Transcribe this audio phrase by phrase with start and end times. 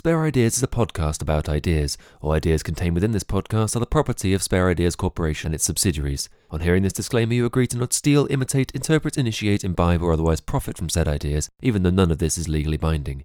[0.00, 1.98] Spare Ideas is a podcast about ideas.
[2.22, 5.64] All ideas contained within this podcast are the property of Spare Ideas Corporation and its
[5.64, 6.30] subsidiaries.
[6.50, 10.40] On hearing this disclaimer, you agree to not steal, imitate, interpret, initiate, imbibe, or otherwise
[10.40, 13.24] profit from said ideas, even though none of this is legally binding.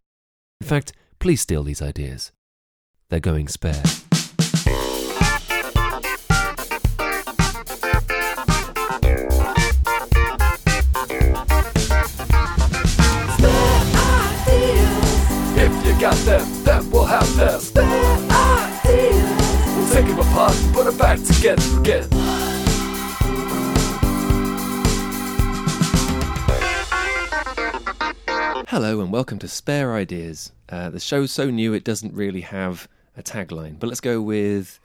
[0.59, 2.33] In fact, please steal these ideas.
[3.07, 3.81] They're going spare.
[17.19, 17.61] Then we'll have them.
[17.61, 19.75] Spare ideas.
[19.75, 22.09] We'll take them apart and put them back together again.
[28.67, 30.51] Hello and welcome to Spare Ideas.
[30.69, 34.79] Uh, the show's so new it doesn't really have a tagline, but let's go with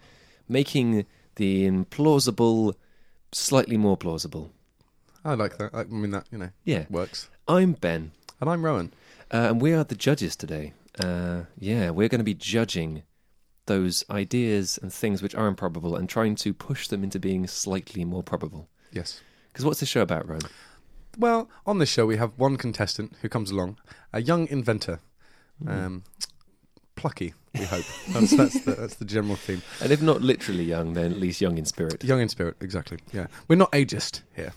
[0.48, 1.04] making
[1.36, 2.74] the implausible
[3.32, 4.50] slightly more plausible.
[5.24, 5.74] I like that.
[5.74, 6.86] I mean, that, you know, Yeah.
[6.90, 7.28] works.
[7.46, 8.92] I'm Ben, And I'm Rowan.
[9.32, 10.72] uh, and we are the judges today.
[10.98, 13.02] Uh, yeah, we're going to be judging
[13.66, 18.04] those ideas and things which are improbable and trying to push them into being slightly
[18.04, 18.68] more probable.
[18.92, 19.20] Yes.
[19.52, 20.40] Because what's the show about, Ron?
[21.18, 23.78] Well, on this show, we have one contestant who comes along,
[24.12, 25.00] a young inventor.
[25.62, 25.68] Hmm.
[25.68, 26.04] Um,
[26.96, 27.84] plucky, we hope.
[28.08, 29.62] That's, that's, the, that's the general theme.
[29.80, 32.02] And if not literally young, then at least young in spirit.
[32.02, 32.98] Young in spirit, exactly.
[33.12, 33.26] Yeah.
[33.48, 34.52] We're not ageist here.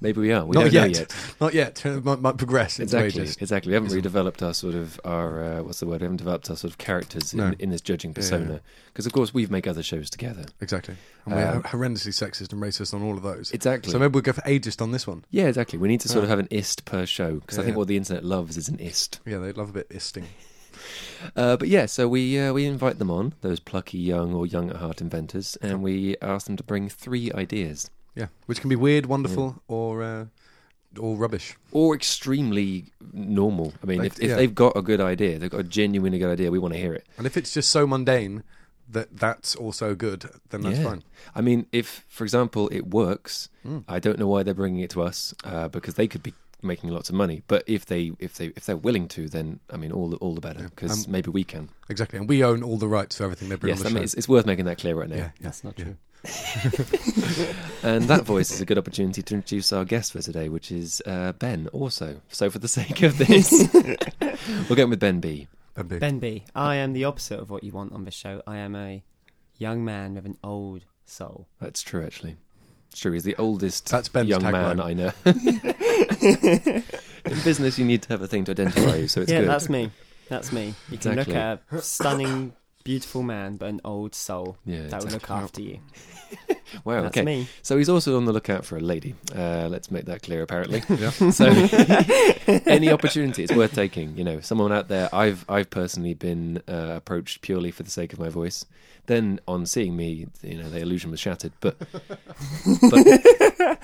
[0.00, 0.44] Maybe we are.
[0.44, 0.82] We not don't yet.
[0.82, 1.14] know yet.
[1.40, 1.84] Not yet.
[1.86, 3.70] It might, might progress Exactly, exactly.
[3.70, 6.00] We haven't really developed our sort of our uh, what's the word?
[6.00, 7.46] We haven't developed our sort of characters No.
[7.48, 8.52] in, in this judging Yeah, yeah, persona.
[8.54, 8.58] yeah.
[8.86, 10.44] Because of course we've make other shows together.
[10.60, 10.96] Exactly.
[11.26, 13.50] And we're Um, horrendously sexist and racist on all of those.
[13.52, 13.90] Exactly.
[13.92, 15.24] So maybe we'll go for ageist on this one.
[15.30, 15.78] yeah, exactly.
[15.78, 17.78] We need to sort of have an ist per show because I think yeah.
[17.78, 19.20] what the internet loves is an ist.
[19.26, 20.24] Yeah, they love a bit isting.
[21.36, 24.68] Uh, but yeah, so we uh, we invite them on those plucky young or young
[24.70, 28.76] at heart inventors, and we ask them to bring three ideas Yeah, which can be
[28.76, 30.26] weird, wonderful, or uh,
[30.98, 31.56] or rubbish.
[31.72, 33.72] or extremely normal.
[33.82, 34.36] I mean, Like, if, if yeah.
[34.36, 36.94] they've got a good idea, they've got a genuinely good idea, we want to hear
[36.94, 37.04] it.
[37.18, 38.44] And if it's just so mundane
[38.88, 40.84] that that's also good, then that's Yeah.
[40.84, 41.02] fine.
[41.34, 43.82] I mean, if, for example, it works, Mm.
[43.88, 46.90] I don't know why they're bringing it to us uh, because they could be making
[46.90, 47.42] lots of money.
[47.48, 50.34] But if they if they if they're willing to, then I mean, all the all
[50.34, 50.68] the better Yeah.
[50.68, 51.70] because Um, maybe we can.
[51.88, 53.94] Exactly, and we own all the rights to everything they bring Yes, on I the
[53.94, 55.16] mean, it's, it's worth making that clear right now.
[55.16, 55.84] yeah, yeah, That's not yeah.
[55.86, 55.96] true.
[57.82, 61.02] And that voice is a good opportunity to introduce our guest for today, which is
[61.04, 61.68] uh, Ben.
[61.72, 63.68] Also, so for the sake of this,
[64.68, 65.48] we'll go with Ben B.
[65.74, 65.98] Ben B.
[65.98, 68.42] Ben B, I am the opposite of what you want on this show.
[68.46, 69.02] I am a
[69.58, 71.46] young man with an old soul.
[71.60, 72.36] That's true, actually.
[72.90, 73.12] It's true.
[73.12, 74.76] He's the oldest That's Ben's young tagline.
[74.76, 75.12] man I know.
[77.24, 79.48] In business, you need to have a thing to identify you, so it's yeah, good.
[79.50, 79.90] that's me.
[80.28, 80.74] That's me.
[80.90, 81.34] You can Exactly.
[81.34, 82.52] look at a stunning,
[82.84, 85.36] beautiful man, but an old soul Yeah, that will look exactly.
[85.44, 85.78] after you.
[86.84, 87.02] Wow.
[87.02, 87.24] That's okay.
[87.24, 87.46] me.
[87.62, 89.14] So he's also on the lookout for a lady.
[89.34, 90.42] Uh, let's make that clear.
[90.42, 90.82] Apparently.
[90.98, 91.10] Yeah.
[91.30, 91.46] So
[92.66, 94.16] any opportunity, it's worth taking.
[94.18, 95.08] You know, someone out there.
[95.14, 98.66] I've I've personally been uh, approached purely for the sake of my voice.
[99.06, 101.52] Then on seeing me, you know, the illusion was shattered.
[101.60, 101.76] But
[102.90, 103.78] but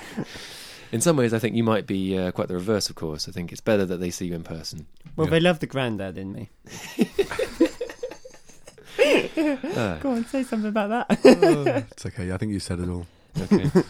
[0.93, 2.91] in some ways, I think you might be uh, quite the reverse.
[2.91, 4.87] Of course, I think it's better that they see you in person.
[5.15, 5.31] Well, Yeah.
[5.33, 6.49] they love the granddad in me.
[8.99, 11.19] Uh, Go on, say something about that.
[11.25, 12.33] Oh, it's okay.
[12.33, 13.07] I think you said it all.
[13.41, 13.71] okay.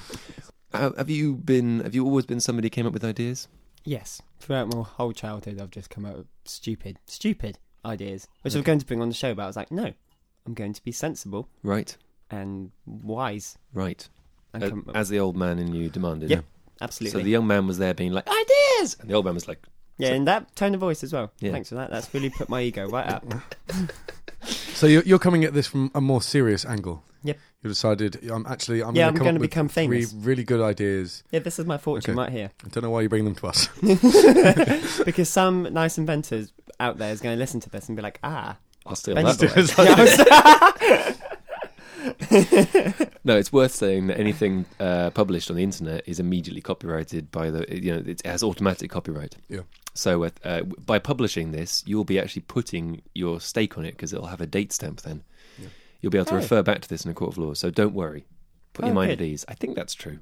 [0.72, 1.80] Uh, have you been?
[1.80, 3.48] Have you always been somebody who came up with ideas?
[3.84, 8.58] yes, throughout my whole childhood, I've just come up with stupid, stupid ideas, which I
[8.58, 8.66] was Okay.
[8.66, 9.92] going to bring on the show, but I was like, no,
[10.46, 11.96] I'm going to be sensible Right.
[12.30, 13.58] and wise.
[13.74, 14.08] Right.
[14.54, 16.30] And Uh, come up- as the old man in you demanded.
[16.30, 16.44] Yep.
[16.80, 17.18] absolutely.
[17.20, 18.96] So the young man was there being like, ideas!
[19.00, 19.58] And the old man was like,
[19.98, 21.32] Yeah, in that tone of voice as well.
[21.40, 21.50] Yeah.
[21.50, 21.90] Thanks for that.
[21.90, 23.24] That's really put my ego right up.
[24.80, 27.04] So you're, you're coming at this from a more serious angle.
[27.22, 27.38] Yep.
[27.62, 28.30] You decided.
[28.30, 28.82] I'm actually.
[28.82, 31.22] I'm Yeah, gonna I'm gonna up with become three really good ideas.
[31.30, 32.18] Yeah, this is my fortune Okay.
[32.18, 32.50] right here.
[32.64, 33.68] I don't know why you bring them to us.
[35.04, 38.20] because some nice inventors out there is going to listen to this and be like,
[38.24, 39.52] ah, I'll steal Ben's that.
[39.54, 40.18] doing voice."
[40.80, 41.12] Yeah,
[43.24, 47.50] No, it's worth saying that anything uh, published on the internet is immediately copyrighted by
[47.50, 49.36] the, you know, it has automatic copyright.
[49.48, 49.60] Yeah.
[49.94, 54.12] So uh, uh, by publishing this, you'll be actually putting your stake on it because
[54.12, 55.22] it'll have a date stamp then.
[55.58, 55.68] Yeah.
[56.00, 56.38] You'll be able to Oh.
[56.38, 57.54] refer back to this in a court of law.
[57.54, 58.24] So don't worry.
[58.72, 59.20] Put your Oh, mind good.
[59.20, 59.44] at ease.
[59.48, 60.20] I think that's true.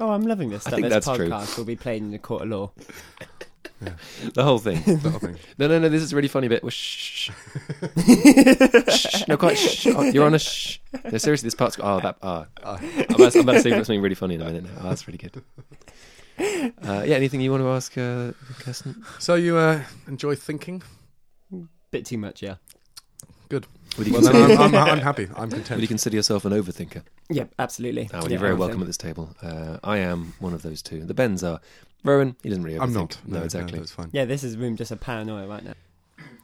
[0.00, 0.66] oh, I'm loving this.
[0.66, 1.28] I think this that's true.
[1.28, 2.72] podcast will be played in the court of law.
[4.34, 4.80] The whole thing.
[5.02, 5.36] that whole thing.
[5.58, 5.88] No, no, no.
[5.88, 6.62] This is a really funny bit.
[6.62, 7.30] Well, shh.
[7.30, 7.30] shh.
[9.28, 9.58] No, quite.
[9.58, 9.86] Shh.
[9.88, 10.78] Oh, you're on a shh.
[11.10, 11.76] No, seriously, this part's.
[11.80, 12.16] Oh, that.
[12.22, 12.46] Ah.
[12.62, 12.78] Ah.
[12.80, 14.70] I'm, about, I'm about to say something really funny in a minute now.
[14.80, 15.42] Oh, that's really good.
[16.38, 17.16] Uh, yeah.
[17.16, 19.04] Anything you want to ask, uh, Kirsten?
[19.18, 20.82] So you uh, enjoy thinking?
[21.90, 22.56] Bit too much, yeah.
[23.98, 25.28] Would you, Well, consider, then I'm, I'm, I'm happy.
[25.36, 27.02] I'm would you consider yourself an overthinker?
[27.28, 28.08] Yeah, absolutely.
[28.12, 29.36] Oh, well, Yeah, you're very welcome at this table.
[29.42, 31.04] Uh, I am one of those two.
[31.04, 31.60] The Bens are.
[32.04, 32.82] Rowan, he doesn't really overthink.
[32.82, 33.18] I'm not.
[33.26, 33.78] No, exactly.
[33.78, 34.10] that's fine.
[34.12, 35.74] Yeah, this is room just a paranoia right now.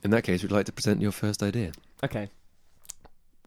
[0.05, 1.73] In that case, we'd like to present your first idea.
[2.05, 2.29] Okay.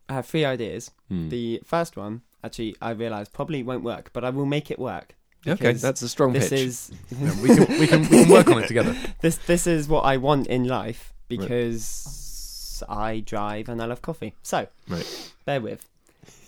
[0.09, 0.91] I have three ideas.
[1.07, 1.29] Hmm.
[1.29, 5.15] The first one, actually, I realise probably won't work, but I will make it work.
[5.47, 6.59] okay, because that's a strong This pitch.
[6.59, 8.93] is Yeah, we can we can we can work on it together.
[9.21, 14.33] this this is what I want in life because I drive and I love coffee.
[14.43, 15.31] So, Right.
[15.45, 15.85] bear with.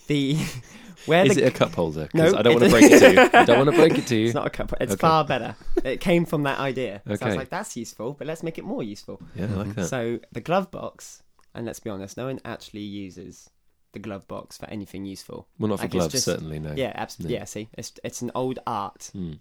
[0.08, 0.36] The
[1.06, 2.08] where Is the it a cup holder?
[2.08, 3.30] 'Cause No, I don't want to break it to you.
[3.32, 4.26] I don't want to break it to you.
[4.26, 4.72] It's not a cup.
[4.80, 5.00] It's Okay.
[5.00, 5.56] far better.
[5.84, 7.02] It came from that idea.
[7.06, 7.26] So I Okay.
[7.26, 9.20] was like, that's useful, but let's make it more useful.
[9.34, 9.86] Yeah, I like that.
[9.88, 11.22] So the glove box,
[11.54, 13.50] and let's be honest, no one actually uses
[13.92, 15.46] the glove box for anything useful.
[15.58, 16.72] well, not for like, gloves, just- certainly, no.
[16.76, 17.36] Yeah, absolutely.
[17.36, 17.40] No.
[17.40, 19.34] Yeah, see, it's it's an old art, Hmm.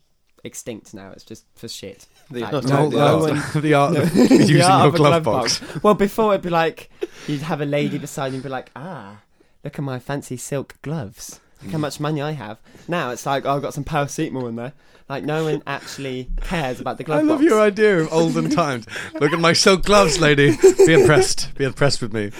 [0.43, 1.11] extinct now.
[1.11, 2.05] It's just for shit.
[2.29, 5.23] The Like, art- no- the, no the art of using art your of a glove,
[5.23, 5.61] box.
[5.83, 6.89] Well, before it'd be like
[7.27, 9.21] you'd have a lady beside you and be like, ah,
[9.63, 11.39] look at my fancy silk gloves.
[11.63, 12.59] Look how much money I have.
[12.87, 14.73] Now it's like, oh, I've got some paracetamol in there.
[15.09, 17.49] Like no one actually cares about the glove I love box.
[17.49, 18.85] your idea of olden times.
[19.19, 20.55] Look at my silk gloves, lady.
[20.85, 21.53] Be impressed.
[21.55, 22.31] Be impressed with me.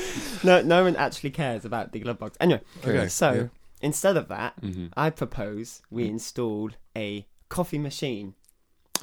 [0.44, 2.38] No, no one actually cares about the glove box.
[2.40, 3.08] Anyway, Okay.
[3.10, 3.48] so yeah.
[3.82, 4.92] instead of that, Mhm.
[4.96, 8.34] I propose we install a coffee machine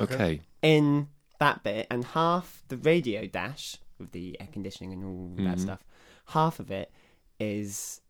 [0.00, 0.40] Okay.
[0.62, 1.08] in
[1.38, 5.60] that bit, and half the radio dash with the air conditioning and all that Mhm.
[5.60, 5.80] stuff,
[6.28, 6.90] half of it
[7.38, 8.00] is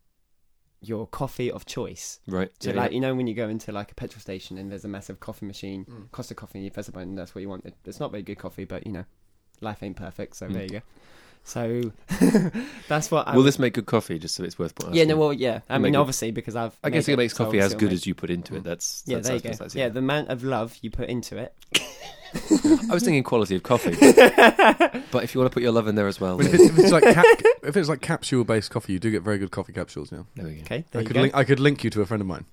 [0.81, 2.19] your coffee of choice.
[2.27, 2.51] Right.
[2.59, 2.95] So, yeah, like yeah.
[2.95, 5.45] you know, when you go into like a petrol station and there's a massive coffee
[5.45, 6.11] machine, Mm.
[6.11, 7.65] Costa Coffee, and you press a button, that's what you want.
[7.65, 9.05] It, it's not very good coffee, but you know,
[9.61, 10.53] life ain't perfect, so Mm.
[10.53, 10.81] there you go.
[11.43, 11.91] So
[12.87, 14.19] that's what I Will would- this make good coffee?
[14.19, 14.95] Just so it's worth pointing.
[14.95, 15.61] Yeah, no, well, yeah.
[15.69, 16.77] I Make mean, it- obviously, because I've.
[16.83, 18.63] I guess made it makes so coffee as good it'll as you put into it.
[18.63, 19.53] That's Yeah, that's, there you I go.
[19.57, 19.93] that's Yeah, it.
[19.93, 21.53] the amount of love you put into it.
[22.33, 23.91] I was thinking quality of coffee,
[25.11, 26.61] but if you want to put your love in there as well, But if, then-
[26.61, 27.25] it, if it's like cap,
[27.63, 30.25] if it's like capsule based coffee, you do get very good coffee capsules now.
[30.35, 30.61] there we go.
[30.61, 31.21] Okay, there I you could go.
[31.21, 32.45] link I could link you to a friend of mine.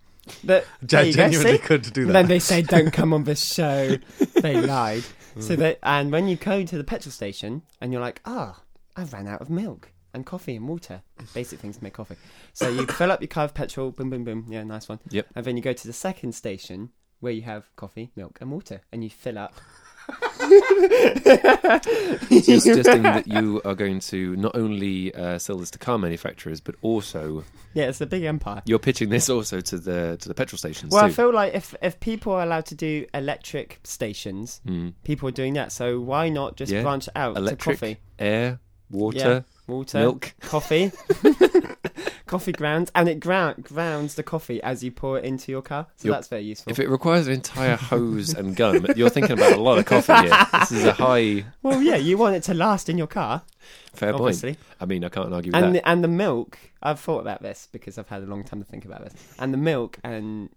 [0.45, 1.63] But there you go, genuinely see?
[1.65, 2.13] could do And that.
[2.15, 3.97] then they say, "Don't come on this show."
[4.43, 5.05] they lied.
[5.37, 5.43] Mm.
[5.43, 8.61] So that, and when you go to the petrol station and you're like, "Ah,
[8.97, 11.03] I ran out of milk and coffee and water,
[11.35, 12.17] basic things to make coffee."
[12.53, 14.47] So you fill up your car with petrol, boom, boom, boom.
[14.51, 14.99] Yeah, nice one.
[15.11, 15.29] Yep.
[15.37, 18.81] And then you go to the second station where you have coffee, milk, and water,
[18.93, 19.55] and you fill up.
[20.41, 20.49] So
[22.31, 26.61] you're suggesting that you are going to not only uh, sell this to car manufacturers,
[26.61, 27.45] but also
[27.75, 28.63] Yeah, it's a big empire.
[28.65, 31.75] you're pitching this also to the to the petrol stations Well, I feel like if
[31.83, 34.91] if people are allowed to do electric stations, Hmm.
[35.05, 35.73] people are doing that.
[35.73, 36.83] So why not just Yeah.
[36.83, 38.61] branch out Electric, to coffee, air,
[38.91, 40.35] water, water, milk.
[40.41, 40.91] coffee,
[42.27, 45.87] coffee grounds, and it ground, grounds the coffee as you pour it into your car.
[45.97, 46.71] So You're- that's very useful.
[46.71, 50.13] If it requires an entire hose and gun, you're thinking about a lot of coffee
[50.15, 50.47] here.
[50.61, 53.43] This is a high, well, yeah, you want it to last in your car,
[53.93, 54.55] fair obviously.
[54.55, 54.67] point.
[54.81, 55.83] I mean, I can't argue with And that.
[55.83, 58.67] the, and the milk, I've thought about this because I've had a long time to
[58.67, 59.15] think about this.
[59.39, 60.51] And the milk, and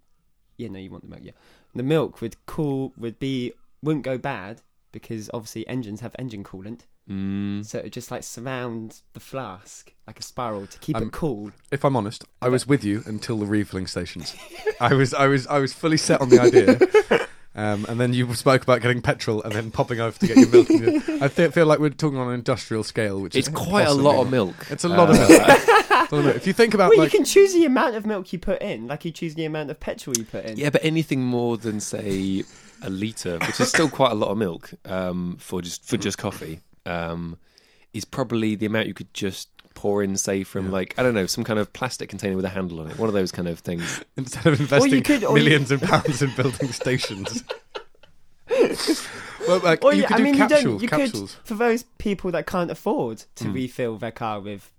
[0.58, 1.32] yeah, no, you want the milk, yeah.
[1.74, 4.62] The milk would cool, would be wouldn't go bad
[4.92, 6.82] because obviously engines have engine coolant.
[7.12, 11.12] Mm, So it just like surrounds the flask like a spiral to keep Um, it
[11.12, 11.52] cool.
[11.72, 14.36] If I'm honest, I was with you until the refilling stations.
[14.80, 17.28] I was I was I was fully set on the idea.
[17.54, 20.48] Um, and then you spoke about getting petrol and then popping over to get your
[20.48, 20.70] milk.
[21.22, 23.94] I th- feel like we're talking on an industrial scale, which it's is quite a
[23.94, 24.56] lot of milk.
[24.70, 26.12] It's a lot of Uh, milk.
[26.14, 26.36] Of milk.
[26.38, 28.62] If you think about Well, like you can choose the amount of milk you put
[28.62, 30.56] in, like you choose the amount of petrol you put in.
[30.56, 32.46] Yeah, but anything more than say
[32.84, 36.18] a liter, which is still quite a lot of milk um, for just for just
[36.18, 37.38] coffee, um,
[37.94, 40.72] is probably the amount you could just pour in, say from Yeah.
[40.72, 43.08] like I don't know, some kind of plastic container with a handle on it, one
[43.10, 44.04] of those kind of things.
[44.18, 47.44] instead of investing could- or you- millions of pounds in building stations.
[49.48, 50.62] well, like, Or you yeah, could I do mean, capsules.
[50.64, 50.82] you don't.
[50.82, 51.36] You capsules.
[51.36, 53.54] could for those people that can't afford to Mm.
[53.54, 54.72] refill their car with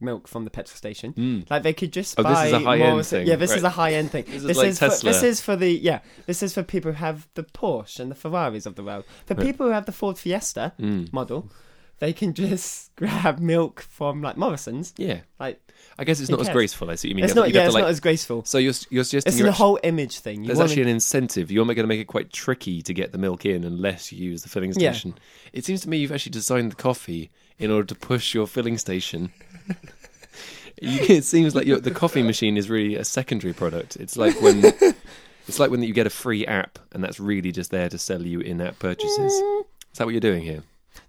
[0.00, 1.12] milk from the petrol station.
[1.14, 1.50] Mm.
[1.50, 3.70] Like they could just Oh, this buy is a high-end thing, Yeah, this is a
[3.70, 4.24] high end thing.
[4.26, 5.10] This is like for, Tesla.
[5.12, 6.00] this is for the yeah.
[6.26, 9.04] This is for people who have the Porsche and the Ferraris of the world.
[9.26, 9.46] For Right.
[9.46, 11.12] people who have the Ford Fiesta Mm.
[11.12, 11.50] model,
[11.98, 14.92] they can just grab milk from like Morrison's.
[14.98, 15.60] Yeah, Like
[15.98, 16.90] I guess it's not as graceful.
[16.90, 17.24] I see what you mean.
[17.24, 17.48] it's You have not.
[17.48, 18.44] to- you Yeah, it's to, like, not as graceful.
[18.44, 20.42] So you're you're suggesting It's a actu- whole image thing.
[20.42, 21.50] You there's wanna- actually an incentive.
[21.50, 24.42] You're going to make it quite tricky to get the milk in unless you use
[24.42, 24.92] the filling Yeah.
[24.92, 25.14] station.
[25.54, 28.78] It seems to me you've actually designed the coffee in order to push your filling
[28.78, 29.32] station.
[30.78, 33.96] it seems like the coffee machine is really a secondary product.
[33.96, 34.64] It's like when
[35.48, 38.22] it's like when you get a free app and that's really just there to sell
[38.22, 39.32] you in-app purchases.
[39.32, 39.60] Mm,
[39.92, 40.62] Is that what you're doing here?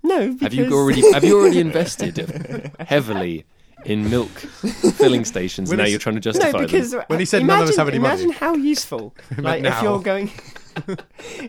[0.03, 3.45] no, because Have you already have you already invested heavily
[3.85, 5.69] in milk filling stations?
[5.69, 6.67] When now you're trying to justify no, them.
[6.67, 8.13] because When he said imagine, none of us have any money.
[8.23, 9.13] imagine how useful.
[9.37, 10.31] like if you're going,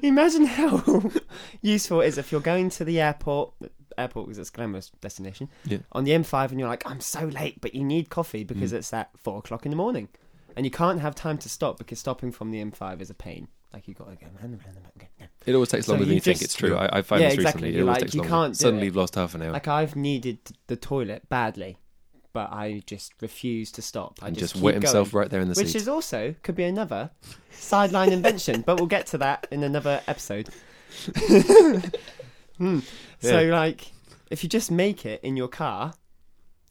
[0.02, 0.82] imagine how
[1.62, 3.52] useful it is if you're going to the airport.
[3.98, 5.48] Airport is a glamorous destination.
[5.64, 5.78] Yeah.
[5.92, 8.76] On the M5, and you're like, I'm so late, but you need coffee because Mm.
[8.76, 10.08] it's at four o'clock in the morning,
[10.56, 13.48] and you can't have time to stop because stopping from the M5 is a pain.
[13.72, 14.84] Like you've got to go round and round and
[15.20, 15.30] round.
[15.44, 16.40] It always takes So longer than you you think.
[16.40, 16.74] It's true.
[16.74, 17.68] I, I found Yeah, this exactly.
[17.68, 17.78] recently.
[17.78, 18.30] It always Like, takes you longer.
[18.30, 19.52] can't Suddenly you've lost half an hour.
[19.52, 20.38] Like I've needed
[20.68, 21.76] the toilet badly,
[22.32, 24.18] but I just refuse to stop.
[24.22, 25.76] I and just, just wet himself going, right there in the which seat.
[25.82, 27.10] is also could be another
[27.50, 30.48] sideline invention, but we'll get to that in another episode.
[32.58, 32.80] Hmm.
[33.20, 33.92] So like,
[34.30, 35.94] if you just make it in your car,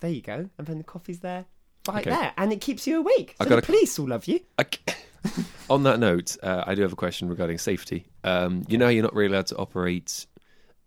[0.02, 1.46] there you go, and then the coffee's there,
[1.88, 2.10] right Okay.
[2.16, 3.36] there, and it keeps you awake.
[3.42, 4.42] So the a- police will love you.
[5.70, 8.06] On that note, uh, I do have a question regarding safety.
[8.24, 10.26] Um, you know, you're not really allowed to operate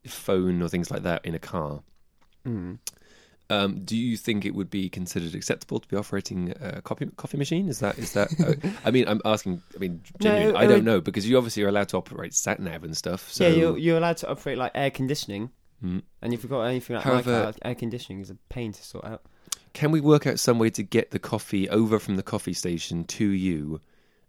[0.06, 1.82] phone or things like that in a car.
[2.44, 2.74] Hmm.
[3.50, 7.36] Um, do you think it would be considered acceptable to be operating a coffee coffee
[7.36, 7.68] machine?
[7.68, 8.28] Is that is that?
[8.40, 9.60] Uh, I mean, I'm asking.
[9.74, 12.32] I mean, No, genuinely, I don't would- know because you obviously are allowed to operate
[12.32, 13.30] sat nav and stuff.
[13.30, 15.50] So yeah, you're, you're allowed to operate like air conditioning,
[15.84, 16.02] Mm.
[16.22, 19.22] and if you've got anything like However- air conditioning is a pain to sort out.
[19.72, 23.04] Can we work out some way to get the coffee over from the coffee station
[23.04, 23.80] to you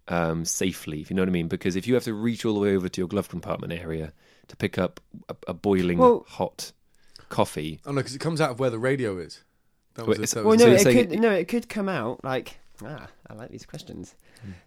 [0.07, 1.01] um, safely?
[1.01, 1.47] If you know what I mean?
[1.47, 4.13] Because if you have to reach all the way over to your glove compartment area
[4.47, 4.99] to pick up
[5.29, 6.71] a, a boiling Well- hot
[7.31, 9.43] coffee, Oh no, because it comes out of where the radio is.
[9.95, 11.67] That was, it's- it, that Well, was no, it saying could it- no, it could
[11.67, 14.15] come out like ah, I like these questions.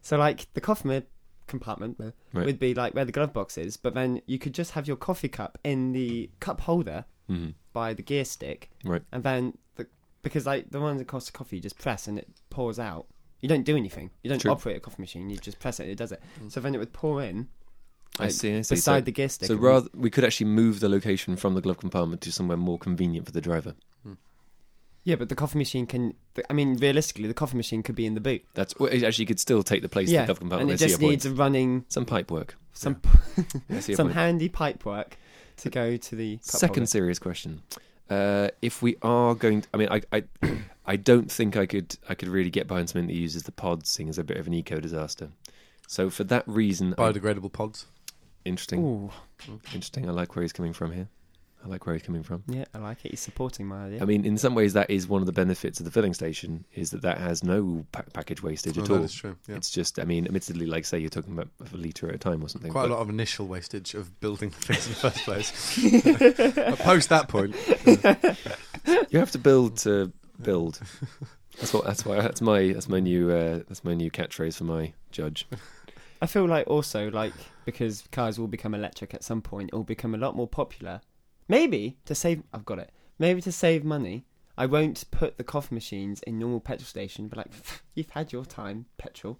[0.02, 1.00] So like the coffee ma-
[1.46, 2.46] compartment uh, Right.
[2.46, 4.96] would be like where the glove box is, but then you could just have your
[4.96, 7.54] coffee cup in the cup holder Mhm.
[7.72, 9.02] by the gear stick, right?
[9.12, 9.86] and then the
[10.22, 13.06] because like the ones that cost coffee, you just press and it pours out.
[13.40, 14.10] You don't do anything.
[14.22, 14.52] You don't True.
[14.52, 15.28] operate a coffee machine.
[15.28, 15.88] You just press it.
[15.88, 16.22] It does it.
[16.48, 17.48] So then it would pour in.
[18.18, 18.56] I see.
[18.56, 18.74] I see.
[18.76, 19.48] Beside so, the gear stick.
[19.48, 22.78] so rather, we could actually move the location from the glove compartment to somewhere more
[22.78, 23.74] convenient for the driver.
[25.04, 26.14] yeah, but the coffee machine can.
[26.48, 28.44] I mean, realistically, the coffee machine could be in the boot.
[28.54, 30.70] That's well, it actually could still take the place of yeah, the glove compartment.
[30.70, 31.38] and I it see just needs point.
[31.38, 32.56] a running some pipe work.
[32.72, 33.00] some
[33.70, 35.16] I see your some handy pipe work
[35.58, 36.86] to go to the cup Second holder.
[36.86, 37.62] serious question:
[38.10, 40.24] uh, If we are going, to, I mean, I, I,
[40.86, 43.90] I don't think I could, I could really get behind something that uses the pods,
[43.90, 45.30] seeing as a bit of an eco disaster.
[45.86, 47.86] So for that reason, I, biodegradable pods.
[48.44, 49.10] Interesting, Ooh,
[49.72, 50.08] interesting.
[50.08, 51.08] I like where he's coming from here.
[51.64, 52.42] I like where he's coming from.
[52.46, 53.10] yeah, I like it.
[53.12, 54.02] He's supporting my idea.
[54.02, 56.66] I mean, in some ways, that is one of the benefits of the filling station
[56.74, 59.02] is that that has no pa- package wastage Oh, at all.
[59.02, 59.34] is true.
[59.48, 59.56] Yeah.
[59.56, 62.42] It's just, I mean, admittedly, like say you're talking about a litre at a time
[62.44, 62.70] or something.
[62.70, 66.54] Quite a lot of initial wastage of building the things in the first place.
[66.54, 67.54] But Post that point,
[69.10, 70.80] You have to build to build.
[71.58, 71.84] That's what.
[71.86, 72.16] That's why.
[72.20, 72.72] That's my.
[72.74, 73.30] That's my new.
[73.30, 75.46] Uh, that's my new catchphrase for my judge.
[76.20, 77.32] I feel like also like
[77.64, 81.00] because cars will become electric at some point, it will become a lot more popular.
[81.48, 82.90] Maybe to save, I've got it.
[83.18, 84.24] Maybe to save money,
[84.56, 87.28] I won't put the coffee machines in normal petrol station.
[87.28, 87.50] But like,
[87.94, 89.38] you've had your time, petrol.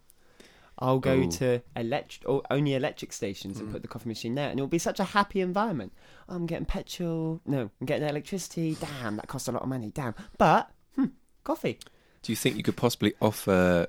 [0.78, 1.30] I'll go Oh.
[1.30, 3.72] to electric or only electric stations and Mm.
[3.72, 5.92] put the coffee machine there, and it'll be such a happy environment.
[6.28, 7.40] I'm getting petrol.
[7.46, 8.76] No, I'm getting electricity.
[8.80, 9.92] Damn, that costs a lot of money.
[9.94, 11.06] Damn, but hmm,
[11.44, 11.78] coffee.
[12.22, 13.86] Do you think you could possibly offer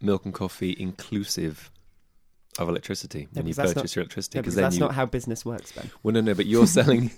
[0.00, 1.70] milk and coffee inclusive
[2.58, 4.38] of electricity when you purchase your electricity?
[4.38, 4.80] Yeah, because that's you.
[4.80, 5.90] not how business works, Ben.
[6.02, 7.10] well, no, no, but you're selling.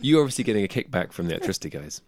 [0.00, 2.00] you're obviously getting a kickback from the electricity guys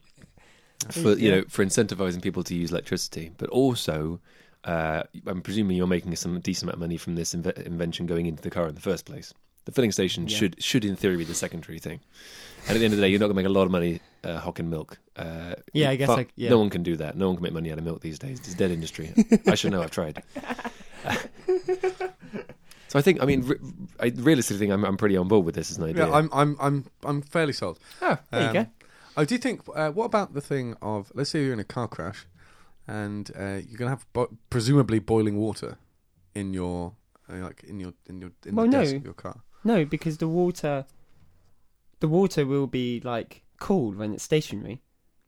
[0.90, 1.34] for you Yeah.
[1.36, 4.20] know for incentivizing people to use electricity, but also.
[4.66, 8.24] Uh, I'm presuming you're making some decent amount of money from this inve- invention going
[8.24, 9.34] into the car in the first place.
[9.66, 10.38] The filling station Yeah.
[10.38, 12.00] should, should in theory, be the secondary thing.
[12.66, 13.70] And at the end of the day, you're not going to make a lot of
[13.70, 14.96] money uh, hocking milk.
[15.16, 16.48] Uh, Yeah, I guess fuck, I- yeah.
[16.48, 17.14] no one can do that.
[17.14, 18.38] No one can make money out of milk these days.
[18.38, 19.12] It's a dead industry.
[19.46, 19.82] I should know.
[19.82, 20.22] I've tried.
[22.88, 23.58] so I think, I mean, re-
[24.00, 26.06] I realistically think I'm, I'm pretty on board with this as an idea.
[26.06, 27.78] yeah, I'm, I'm, I'm, I'm fairly sold.
[28.02, 28.66] Oh, there you Um, go.
[29.16, 29.62] I do think.
[29.74, 32.26] Uh, what about the thing of let's say you're in a car crash,
[32.88, 35.78] and uh, you're gonna have bo- presumably boiling water
[36.34, 36.94] in your
[37.32, 38.80] uh, like in your in your in Well, the no.
[38.82, 39.40] desk of your car.
[39.62, 40.84] No, because the water,
[42.00, 44.82] the water will be like cooled when it's stationary,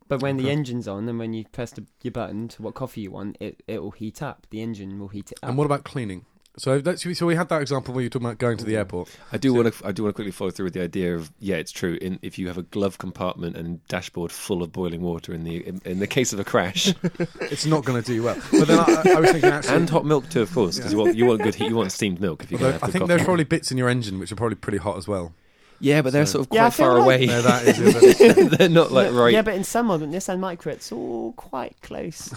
[0.07, 3.01] but when the engine's on and when you press the, your button to what coffee
[3.01, 4.47] you want, it it will heat up.
[4.49, 5.49] The engine will heat it up.
[5.49, 6.25] And what about cleaning?
[6.59, 8.77] So that's so we had that example where you're talking about going to the mm.
[8.77, 9.15] airport.
[9.31, 9.87] I do want to.
[9.87, 11.99] I do want to quickly follow through with the idea of yeah, it's true.
[12.01, 15.67] In if you have a glove compartment and dashboard full of boiling water, in the
[15.67, 16.93] in, in the case of a crash,
[17.41, 18.41] It's not going to do well.
[18.51, 20.97] But then I, I was thinking actually, and hot milk too, of course, because you
[20.97, 21.69] want you want good heat.
[21.69, 22.89] You want steamed milk if you although can.
[22.89, 25.33] I think there's probably bits in your engine which are probably pretty hot as well.
[25.79, 27.25] Yeah, but they're So- sort of quite feel far like- away.
[27.27, 29.33] No, that is that is- they're not like right.
[29.33, 32.33] Yeah, but in some modern Nissan Micra, it's all quite close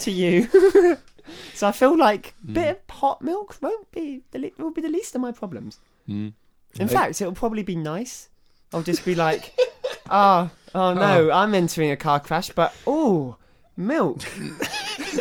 [0.00, 0.48] to you.
[1.54, 2.54] so I feel like Mm.
[2.54, 5.78] bit of hot milk won't be the le- will be the least of my problems.
[6.08, 6.32] Mm.
[6.80, 6.94] In Hey.
[6.94, 8.28] fact, it'll probably be nice.
[8.72, 9.54] I'll just be like,
[10.10, 13.36] oh, oh no, I'm entering a car crash, but oh,
[13.76, 14.20] milk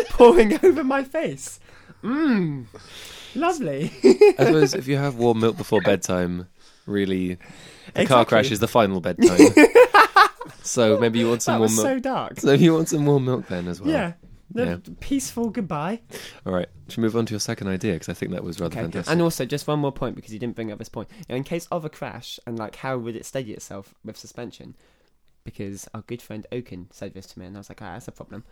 [0.09, 1.59] pouring over my face.
[2.03, 2.65] Mmm,
[3.35, 3.91] lovely.
[4.03, 6.47] I suppose if you have warm milk before bedtime,
[6.91, 7.37] really,
[7.95, 9.39] the car crash is the final bedtime.
[10.63, 11.87] so maybe you want some That warm was milk.
[11.87, 12.39] so dark.
[12.39, 13.89] So you want some more milk then as well.
[13.91, 14.13] Yeah,
[14.53, 14.77] The Yeah.
[14.99, 16.01] peaceful goodbye.
[16.45, 16.67] All right.
[16.89, 17.93] Should we move on to your second idea?
[17.93, 18.81] Because I think that was rather Okay.
[18.83, 19.11] fantastic.
[19.11, 21.09] And also, just one more point because you didn't bring up this point.
[21.19, 24.17] You know, in case of a crash, and like, how would it steady itself with
[24.17, 24.75] suspension?
[25.43, 28.07] Because our good friend Oaken said this to me, and I was like, ah, that's
[28.07, 28.43] a problem.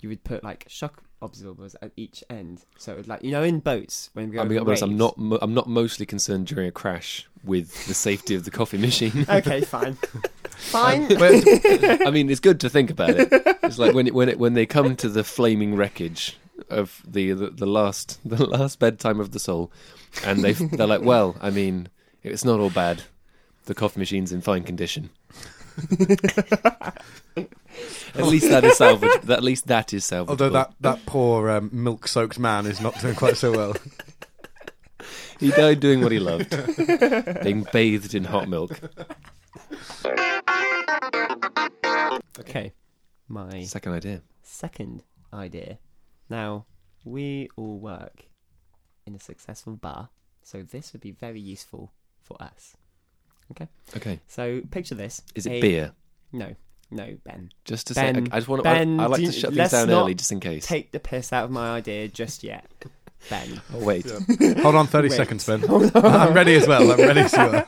[0.00, 3.42] You would put like shock absorbers at each end, so it would, like you know,
[3.42, 5.18] in boats when we go I mean, over honest, I'm not.
[5.18, 9.26] Mo- I'm not mostly concerned during a crash with the safety of the coffee machine.
[9.28, 9.94] Okay, fine,
[10.50, 11.10] fine.
[11.12, 11.42] Um,
[12.06, 13.28] I mean, it's good to think about it.
[13.62, 16.36] It's like when it, when it, when they come to the flaming wreckage
[16.70, 19.72] of the, the the last the last bedtime of the soul,
[20.24, 21.88] and they they're like, well, I mean,
[22.22, 23.02] it's not all bad.
[23.64, 25.10] The coffee machine's in fine condition.
[28.14, 29.10] At least that is salvage.
[29.28, 30.28] At least that is salvageable.
[30.30, 33.74] Although that, that poor um, milk-soaked man is not doing quite so well.
[35.40, 36.50] he died doing what he loved,
[37.42, 38.78] being bathed in hot milk.
[42.40, 42.72] okay,
[43.28, 44.22] my Second idea.
[44.42, 45.78] second idea.
[46.30, 46.66] Now,
[47.04, 48.26] we all work
[49.06, 50.10] in a successful bar,
[50.42, 52.76] so this would be very useful for us.
[53.52, 53.68] Okay.
[53.96, 55.22] Okay, So, picture this.
[55.34, 55.92] is it a- beer?
[56.32, 56.54] No,
[56.90, 57.50] no, Ben.
[57.64, 58.64] Just to Ben- say, I, I just want to.
[58.64, 60.66] Ben, I, I like do to you- shut things down early, just in case.
[60.66, 62.66] Take the piss out of my idea just yet,
[63.30, 63.60] Ben.
[63.74, 65.16] oh wait, Hold on 30 Wait.
[65.16, 65.62] seconds, Ben.
[65.94, 66.90] I'm ready as well.
[66.90, 67.64] I'm ready as you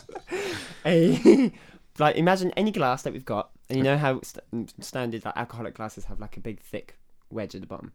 [0.86, 1.52] a
[1.98, 5.74] like imagine any glass that we've got, and you know how st- standard like alcoholic
[5.74, 6.98] glasses have like a big thick
[7.28, 7.92] wedge at the bottom.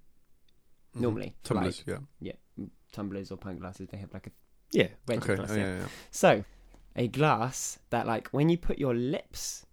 [0.91, 1.01] Mm-hmm.
[1.01, 2.33] Normally, Tumblers, like yeah.
[2.91, 4.31] tumblers or pint glasses, they have like a
[4.71, 4.87] yeah.
[5.07, 5.85] wedge Okay, across oh, yeah, yeah.
[6.11, 6.43] So,
[6.95, 9.65] a glass that like when you put your lips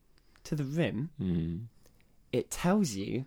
[0.44, 1.66] to the rim, Mm.
[2.32, 3.26] it tells you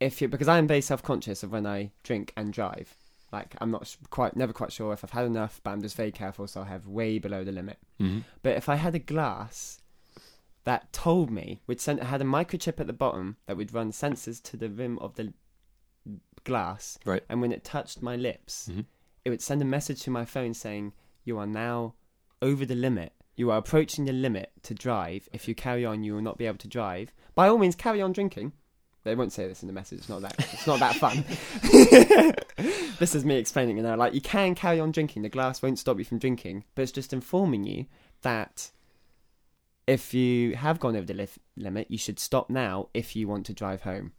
[0.00, 2.96] if you because I'm very self conscious of when I drink and drive.
[3.32, 6.10] Like I'm not quite never quite sure if I've had enough, but I'm just very
[6.12, 7.78] careful, so I have way below the limit.
[7.98, 9.80] hmm But if I had a glass
[10.64, 14.42] that told me, which sent, had a microchip at the bottom that would run sensors
[14.42, 15.32] to the rim of the
[16.44, 17.22] glass, Right.
[17.28, 18.86] and when it touched my lips, Mhm.
[19.24, 20.92] it would send a message to my phone saying,
[21.24, 21.94] "You are now
[22.42, 23.12] over the limit.
[23.40, 25.26] You are approaching the limit to drive.
[25.32, 27.10] If you carry on, you will not be able to drive.
[27.34, 28.52] By all means, carry on drinking."
[29.02, 30.00] They won't say this in the message.
[30.00, 30.34] It's not that.
[30.52, 31.24] It's not that fun.
[32.98, 33.96] this is me explaining it now.
[33.96, 35.22] Like you can carry on drinking.
[35.22, 37.86] The glass won't stop you from drinking, but it's just informing you
[38.20, 38.70] that
[39.86, 43.46] if you have gone over the lif- limit, you should stop now if you want
[43.46, 44.12] to drive home.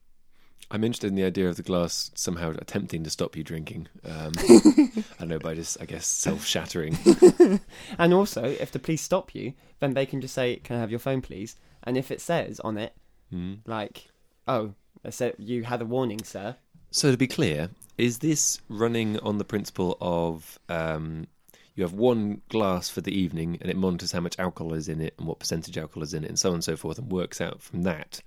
[0.71, 3.87] I'm interested in the idea of the glass somehow attempting to stop you drinking.
[4.05, 6.97] Um, I don't know, by just I guess self-shattering.
[7.97, 10.89] And also, if the police stop you, then they can just say, "Can I have
[10.89, 12.93] your phone, please?" And if it says on it,
[13.33, 13.59] Mm.
[13.65, 14.09] like,
[14.47, 14.73] "Oh,
[15.09, 16.55] said you had a warning, sir,"
[16.91, 21.27] So to be clear, is this running on the principle of um,
[21.75, 24.99] you have one glass for the evening and it monitors how much alcohol is in
[24.99, 27.09] it and what percentage alcohol is in it and so on and so forth and
[27.11, 28.21] works out from that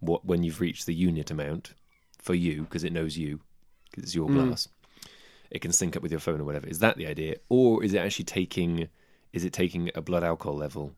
[0.00, 1.74] what when you've reached the unit amount
[2.18, 3.40] for you because it knows you
[3.90, 4.34] because it's your Mm.
[4.48, 4.68] glass.
[5.50, 6.66] It can sync up with your phone or whatever.
[6.66, 8.88] Is that the idea, or is it actually taking?
[9.32, 10.94] Is it taking a blood alcohol level?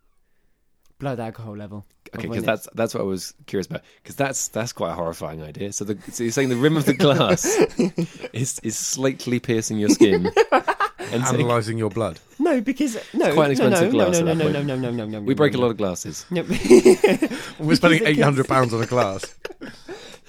[0.99, 1.87] blood alcohol level.
[2.15, 3.83] Okay, because that's that's what I was curious about.
[4.03, 5.73] Because that's that's quite a horrifying idea.
[5.73, 7.47] So, the, so you're saying the rim of the glass
[8.35, 10.27] is is slightly piercing your skin
[11.01, 12.21] and saying, Analysing your blood.
[12.39, 14.77] No, because no, quite an no, no, no, glass no, at no, that no, no,
[14.77, 15.21] no, no, no, no.
[15.23, 16.27] we break a lot of glasses.
[16.31, 19.35] No, We're spending £800 on a glass.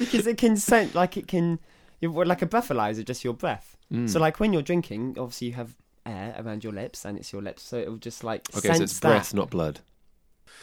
[0.06, 1.60] Because it can send like it can,
[2.00, 3.78] you're like a breathalyzer, just your breath.
[3.92, 4.10] Mm.
[4.10, 7.42] So like when you're drinking, obviously you have air around your lips, and it's your
[7.42, 9.08] lips, so it'll just like okay, sense so it's that.
[9.10, 9.80] breath, not blood.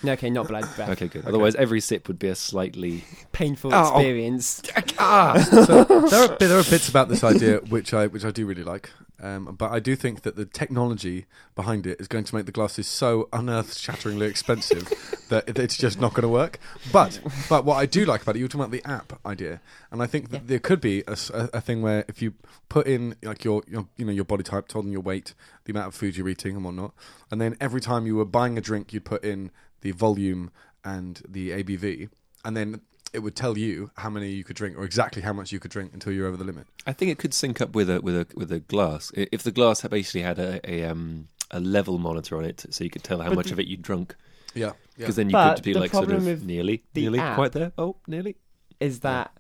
[0.03, 0.91] No, okay, not blood, breath.
[0.91, 1.25] Okay, good.
[1.27, 3.03] Otherwise, every sip would be a slightly.
[3.33, 3.97] Painful Oh.
[3.97, 4.63] experience.
[4.99, 8.63] so there are, there are bits about this idea which I which I do really
[8.65, 12.47] like, um, but I do think that the technology behind it is going to make
[12.47, 14.89] the glasses so unearth-shatteringly expensive
[15.29, 16.59] that it's just not going to work.
[16.93, 19.61] But but what I do like about it, you were talking about the app idea,
[19.91, 20.47] and I think that Yeah.
[20.47, 22.35] there could be a thing where if you
[22.69, 25.73] put in like your, your you know your body type, told them your weight, the
[25.73, 26.93] amount of food you're eating and whatnot,
[27.31, 29.51] and then every time you were buying a drink, you'd put in
[29.81, 30.51] the volume
[30.85, 32.09] and the ABV,
[32.45, 32.81] and then
[33.13, 35.71] it would tell you how many you could drink or exactly how much you could
[35.71, 36.67] drink until you're over the limit.
[36.87, 39.11] I think it could sync up with a with a with a glass.
[39.15, 42.91] If the glass basically had a a, um, a level monitor on it, so you
[42.91, 44.15] could tell how But much the- of it you'd drunk.
[44.55, 47.71] Yeah, Because then you But could be like sort of nearly, nearly, app- quite there.
[47.79, 48.37] Oh, nearly.
[48.81, 49.31] is that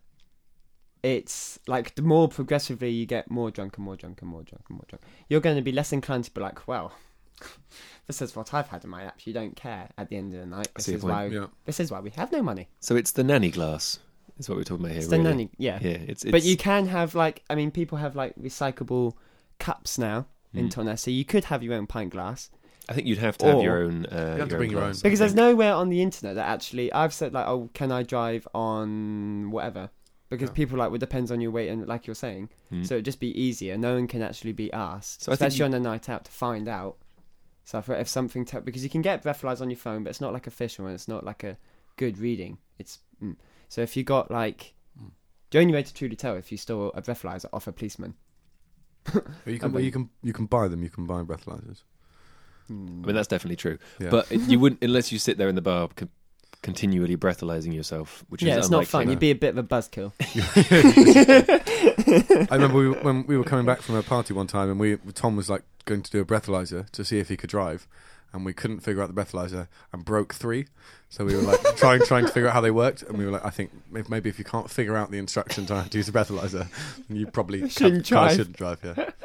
[1.02, 4.64] it's like the more progressively you get more drunk and more drunk and more drunk
[4.68, 6.92] and more drunk, you're going to be less inclined to be like, well,
[8.06, 9.26] this is what I've had in my app.
[9.26, 10.68] You don't care at the end of the night.
[10.76, 11.26] This is why.
[11.26, 11.46] yeah.
[11.64, 12.68] This is why we have no money.
[12.80, 13.98] So it's the nanny glass.
[14.38, 14.98] Is what we're talking about here.
[15.00, 15.28] It's the really.
[15.30, 15.78] nanny, yeah.
[15.82, 19.14] Yeah, it's, it's But you can have like, I mean, people have like recyclable
[19.58, 20.58] cups now Hmm.
[20.60, 22.48] in Tonga, so you could have your own pint glass
[22.88, 24.06] I think you'd have to have your own.
[24.06, 24.86] Uh, have to bring your own.
[24.92, 25.02] glass.
[25.02, 28.48] because there's nowhere on the internet that actually I've said like, oh, can I drive
[28.54, 29.90] on whatever
[30.30, 30.54] because Yeah.
[30.54, 32.86] people like well depends on your weight and like you're saying, Mm.
[32.86, 33.76] so it'd just be easier.
[33.76, 36.24] No one can actually be asked, So I think especially you- on a night out
[36.26, 36.96] to find out.
[37.68, 40.22] So if, if something te- because you can get breathalyzer on your phone, but it's
[40.22, 41.58] not like official and it's not like a
[41.96, 42.56] good reading.
[42.78, 43.36] It's mm.
[43.68, 45.10] so if you got like Mm.
[45.50, 48.14] the only way to truly tell if you stole a breathalyzer off a policeman.
[49.12, 50.82] But you can, I you can you can buy them.
[50.82, 51.82] You can buy breathalyzers.
[52.70, 53.76] I mean, that's definitely true.
[54.00, 54.08] Yeah.
[54.08, 56.08] But it- you wouldn't unless you sit there in the bar con-
[56.62, 59.04] continually breathalyzing yourself, which yeah, is it's not fun.
[59.04, 59.10] no.
[59.10, 60.12] You'd be a bit of a buzzkill.
[62.50, 64.96] I remember we, when we were coming back from a party one time, and we
[65.14, 67.88] Tom was like going to do a breathalyzer to see if he could drive,
[68.32, 70.66] and we couldn't figure out the breathalyzer and broke three.
[71.08, 73.32] So we were like trying trying to figure out how they worked, and we were
[73.32, 75.96] like, I think if- maybe if you can't figure out the instructions on how to
[75.98, 76.68] use a breathalyzer,
[77.08, 78.32] then you probably Shouldn't can't- drive.
[78.36, 78.80] Shouldn't drive.
[78.84, 79.10] Yeah.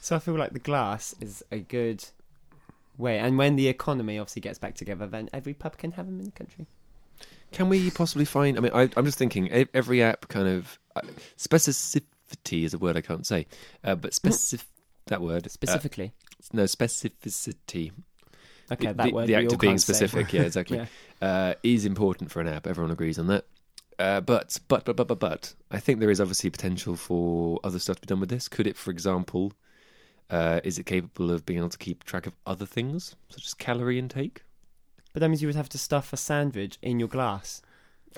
[0.00, 2.04] So I feel like the glass is a good
[2.98, 6.18] way, and when the economy obviously gets back together, then every pub can have them
[6.18, 6.66] in the country.
[7.52, 8.58] Can we possibly find?
[8.58, 11.00] I mean, I, I'm just thinking every app kind of uh,
[11.38, 13.46] specificity is a word I can't say,
[13.82, 14.66] uh, but specific
[15.06, 16.12] that word uh, Specifically,
[16.52, 17.92] no specificity.
[18.72, 20.78] okay, the, that the, word the act of being specific, yeah, exactly,
[21.22, 21.28] Yeah.
[21.28, 22.66] uh, is important for an app.
[22.66, 23.44] Everyone agrees on that.
[23.98, 27.78] Uh, but, but, but, but, but, but, I think there is obviously potential for other
[27.78, 28.48] stuff to be done with this.
[28.48, 29.52] Could it, for example,
[30.30, 33.54] uh, is it capable of being able to keep track of other things, such as
[33.54, 34.42] calorie intake?
[35.12, 37.62] But that means you would have to stuff a sandwich in your glass.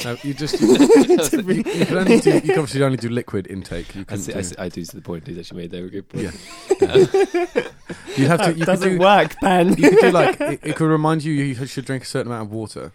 [0.04, 3.46] No, you just you, you, you can only do you can obviously only do liquid
[3.46, 3.94] intake.
[3.94, 5.70] You I, can see, do, I, see, I do see the point he's actually made
[5.70, 5.84] there.
[5.86, 6.24] A good point.
[6.24, 6.32] Yeah.
[8.16, 8.48] you have to.
[8.50, 9.68] You could doesn't do, work, Ben.
[9.76, 12.48] you could do like it, it could remind you you should drink a certain amount
[12.48, 12.92] of water.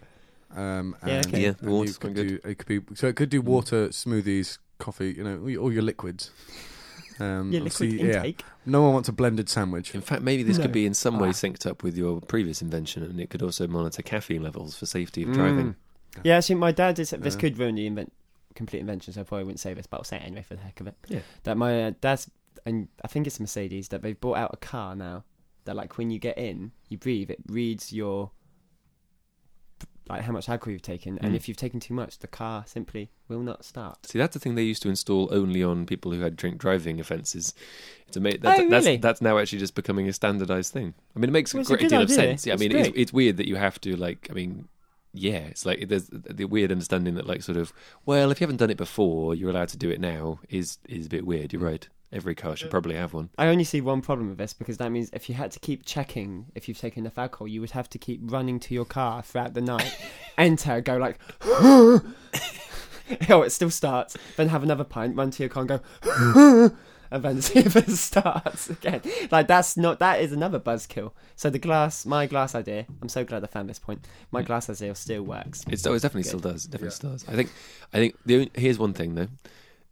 [0.55, 1.41] Um, Yeah, and, okay.
[1.41, 3.87] Yeah, and water's you could quite do, it could be so it could do water,
[3.89, 6.31] smoothies, coffee, you know, all your- liquids.
[7.19, 8.15] Um, Your liquid obviously, yeah.
[8.17, 8.43] intake.
[8.65, 9.93] No one wants a blended sandwich.
[9.93, 10.63] In fact, maybe this No.
[10.63, 11.33] could be in some way Ah.
[11.33, 15.21] synced up with your previous invention, and it could also monitor caffeine levels for safety
[15.23, 15.33] of Mm.
[15.33, 15.75] driving.
[16.23, 17.11] Yeah, actually, my dad is.
[17.11, 18.11] This could ruin the invent,
[18.55, 20.61] complete invention, so I probably wouldn't say this, but I'll say it anyway for the
[20.61, 20.95] heck of it.
[21.07, 21.19] Yeah.
[21.43, 22.29] That my uh, dad's,
[22.65, 25.23] and I think it's Mercedes, that they've brought out a car now
[25.65, 28.31] that, like, when you get in, you breathe, it reads your,
[30.09, 31.35] like, how much alcohol you've taken, and Mm.
[31.35, 34.05] if you've taken too much, the car simply will not start.
[34.05, 36.99] See, that's the thing they used to install only on people who had drink driving
[36.99, 37.53] offences.
[38.07, 38.97] It's ama- that's, Oh, that's, really?
[38.97, 40.93] that's now actually just becoming a standardised thing.
[41.15, 42.15] I mean, it makes Well, a it's a great good deal of idea.
[42.15, 42.45] sense.
[42.45, 43.01] Yeah, I It's mean, it's, great.
[43.01, 44.27] it's weird that you have to like.
[44.29, 44.67] I mean,
[45.13, 47.73] yeah, it's like there's the weird understanding that like sort of
[48.05, 50.39] well, if you haven't done it before, you're allowed to do it now.
[50.49, 51.53] Is is a bit weird.
[51.53, 51.87] You're right.
[52.13, 53.29] Every car should uh, probably have one.
[53.37, 55.85] I only see one problem with this because that means if you had to keep
[55.85, 59.21] checking if you've taken enough alcohol, you would have to keep running to your car
[59.21, 59.97] throughout the night,
[60.37, 61.19] enter, go like,
[63.29, 66.77] oh, it still starts, then have another pint, run to your car and go,
[67.11, 69.01] and then see if it starts again.
[69.29, 71.11] Like that's not that is another buzzkill.
[71.35, 74.07] So the glass, my glass idea, I'm so glad I found this point.
[74.31, 75.63] My glass idea still works.
[75.69, 76.27] It's oh, it definitely Good.
[76.29, 76.65] still does.
[76.65, 76.95] It definitely Yeah.
[76.95, 77.25] still does.
[77.27, 77.51] I think.
[77.93, 79.27] I think the only, here's one thing though.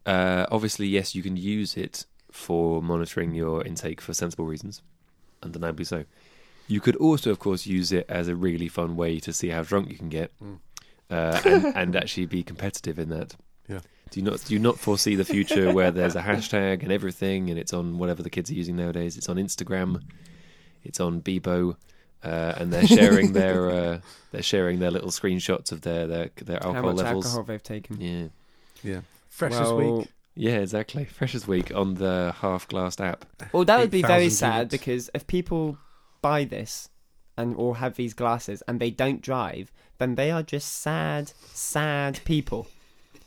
[0.05, 4.81] Uh, obviously, yes, you can use it for monitoring your intake for sensible reasons,
[5.43, 6.05] undeniably so.
[6.67, 9.63] You could also, of course, use it as a really fun way to see how
[9.63, 10.59] drunk you can get, Mm.
[11.09, 13.35] uh, and, and actually be competitive in that.
[14.09, 14.13] Yeah.
[14.13, 17.49] Do you not do you not foresee the future where there's a hashtag and everything,
[17.49, 19.17] and it's on whatever the kids are using nowadays?
[19.17, 20.01] It's on Instagram,
[20.83, 21.75] it's on Bebo,
[22.23, 23.99] uh, and they're sharing their uh,
[24.31, 27.25] they're sharing their little screenshots of their their, their how alcohol much levels.
[27.27, 27.99] alcohol they've taken.
[28.01, 28.27] Yeah,
[28.83, 30.07] Yeah, fresh well, this week.
[30.35, 31.05] yeah, exactly.
[31.05, 33.25] Freshers Week on the half glassed app.
[33.51, 34.71] Well, that would be very sad units.
[34.71, 35.77] because if people
[36.21, 36.89] buy this
[37.37, 42.19] and or have these glasses and they don't drive, then they are just sad, sad
[42.25, 42.67] people.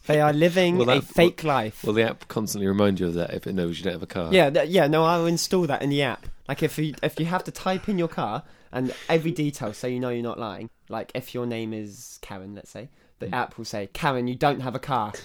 [0.06, 1.84] They are living Well, a that- fake life.
[1.84, 4.06] Well, the app constantly reminds you of that if it knows you don't have a
[4.06, 4.32] car.
[4.32, 4.86] yeah, th- yeah.
[4.88, 6.26] No, I'll install that in the app.
[6.48, 9.86] Like if you if you have to type in your car and every detail so
[9.86, 10.68] you know you're not lying.
[10.88, 12.88] Like if your name is Karen, let's say,
[13.20, 13.32] the Mm.
[13.32, 15.12] app will say, "Karen, you don't have a car."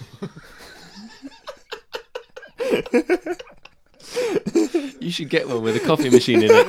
[5.00, 6.66] You should get one with a coffee machine in it.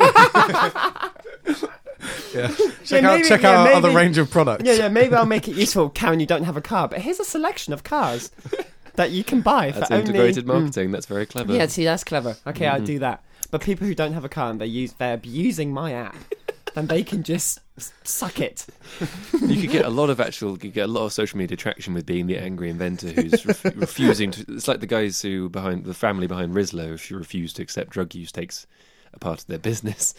[2.34, 2.48] Yeah,
[2.84, 4.64] check Yeah, out maybe- check yeah, out our other range of products.
[4.66, 4.88] Yeah, yeah.
[4.90, 5.90] Maybe I'll make it useful.
[5.90, 8.32] Karen, you don't have a car, but here's a selection of cars
[8.96, 10.48] that you can buy That's for only integrated Mm.
[10.62, 10.92] marketing.
[10.92, 11.54] That's very clever.
[11.54, 12.36] Yeah, see, that's clever.
[12.46, 12.86] Okay, I'll Mhm.
[12.86, 13.24] do that.
[13.52, 16.16] But people who don't have a car and they use they're abusing my app,
[16.76, 17.60] then they can just
[18.04, 18.68] suck it.
[19.42, 21.96] You could get a lot of actual, you get a lot of social media traction
[21.96, 24.46] with being the angry inventor who's ref- refusing to.
[24.50, 27.90] It's like the guys who behind the family behind Rizla, if you refuse to accept
[27.90, 28.68] drug use, takes
[29.14, 30.14] a part of their business.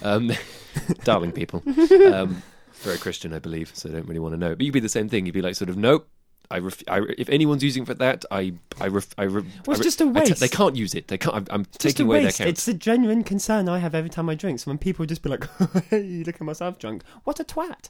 [0.00, 0.32] Um,
[1.04, 1.62] darling people,
[2.12, 2.42] um,
[2.74, 4.54] very Christian, I believe, so I don't really want to know.
[4.54, 5.26] But you'd be the same thing.
[5.26, 6.08] You'd be like, sort of, nope.
[6.50, 9.68] I, ref- I if anyone's using it for that, I I ref- I, re- Well,
[9.68, 10.40] it's I re- just a I t- waste.
[10.40, 11.08] they can't use it.
[11.08, 11.34] They can't.
[11.34, 12.40] I'm, I'm taking away their waste.
[12.40, 12.50] account.
[12.50, 14.60] It's a genuine concern I have every time I drink.
[14.60, 15.48] So when people just be like,
[15.88, 17.88] "Hey, look at myself drunk," what a twat.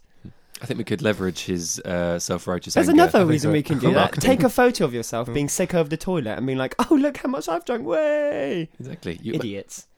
[0.61, 2.75] I think we could leverage his uh, self-righteous.
[2.75, 3.03] There's anger.
[3.03, 4.13] another reason we can do that.
[4.21, 7.17] Take a photo of yourself being sick over the toilet and being like, "Oh, look
[7.17, 9.19] how much I've drunk!" Way, Exactly.
[9.23, 9.89] You, idiots.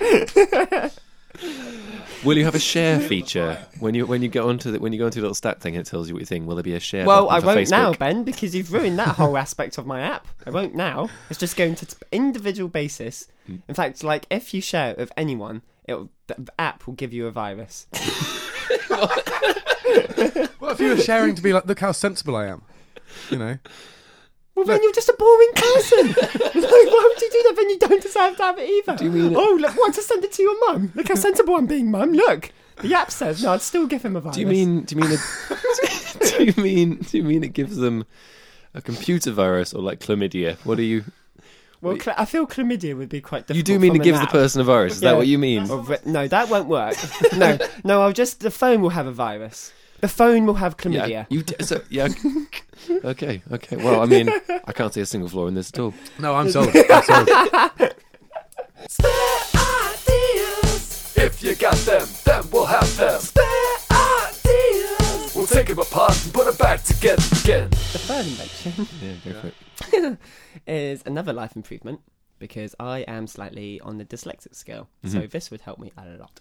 [2.24, 4.98] will you have a share feature when you when you go onto the, when you
[4.98, 5.74] go into a little stat thing?
[5.74, 6.46] It tells you what you think.
[6.46, 7.06] Will there be a share?
[7.06, 10.26] Well, I won't now, Ben, because you've ruined that whole aspect of my app.
[10.46, 11.08] I won't now.
[11.30, 13.28] It's just going to t- individual basis.
[13.46, 13.56] Hmm.
[13.68, 17.26] In fact, like if you share it with anyone, it the app will give you
[17.26, 17.86] a virus.
[20.58, 22.62] What if you were sharing to be like, look how sensible I am?
[23.30, 23.58] You know,
[24.54, 26.06] Well, then you're just a boring person.
[26.08, 27.54] like, why would you do that?
[27.56, 28.96] Then you don't deserve to have it either.
[28.98, 30.92] Do you mean- Oh, look, want to send it to your mum?
[30.94, 32.12] Look how sensible I'm being, mum.
[32.12, 33.52] Look, the app says no.
[33.52, 34.36] I'd still give him a virus.
[34.36, 34.82] Do you mean?
[34.82, 35.12] Do you mean?
[35.12, 36.96] A, do you mean?
[36.96, 38.04] Do you mean it gives them
[38.74, 40.56] a computer virus or like chlamydia?
[40.64, 41.04] What do you?
[41.80, 43.56] Well, cl- I feel chlamydia would be quite difficult.
[43.56, 44.96] You do mean it gives the person a virus?
[44.96, 45.10] Is Yeah.
[45.12, 45.66] that what you mean?
[45.68, 46.96] Oh, or vi- no, that won't work.
[47.36, 48.02] no, no.
[48.02, 49.72] I'll just the phone will have a virus.
[50.02, 51.08] The phone will have chlamydia.
[51.08, 51.24] Yeah.
[51.30, 52.08] You t- so, yeah.
[53.04, 53.40] Okay.
[53.52, 53.76] Okay.
[53.76, 54.28] Well, I mean,
[54.66, 55.94] I can't see a single flaw in this at all.
[56.18, 56.68] no, I'm sold.
[56.74, 57.28] I'm sold.
[58.88, 59.12] Spare
[59.94, 61.14] ideas.
[61.16, 63.20] If you got them, then we'll have them.
[63.20, 63.46] Spare
[64.32, 65.34] ideas.
[65.36, 67.70] We'll take them apart and put them back together again.
[67.70, 69.32] The third invention Yeah.
[69.32, 70.18] Go for it.
[70.66, 72.00] is another life improvement
[72.40, 75.30] because I am slightly on the dyslexic scale, so Mhm.
[75.30, 76.40] this would help me a lot.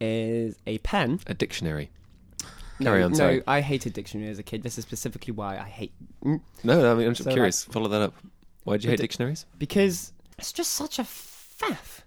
[0.00, 1.18] Is a pen.
[1.26, 1.90] A dictionary.
[2.80, 3.40] No, Carry on, no.
[3.46, 4.62] I hated dictionary as a kid.
[4.62, 5.92] This is specifically why I hate
[6.24, 7.64] mm, No, no, I mean, I'm just So, curious.
[7.64, 8.14] Follow that up.
[8.64, 9.46] Why did you hate di- dictionaries?
[9.58, 12.00] because it's just such a faff.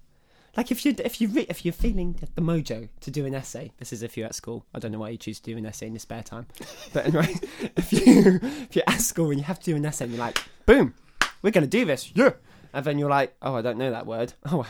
[0.57, 3.71] Like if you if you re- if you're feeling the mojo to do an essay,
[3.77, 4.65] this is if you're at school.
[4.73, 6.45] I don't know why you choose to do an essay in your spare time,
[6.93, 7.36] but anyway,
[7.77, 10.19] if you if you're at school and you have to do an essay, and you're
[10.23, 10.93] like, boom,
[11.41, 12.31] we're gonna do this, yeah,
[12.73, 14.34] and then you're like, oh, I don't know that word.
[14.51, 14.65] Oh,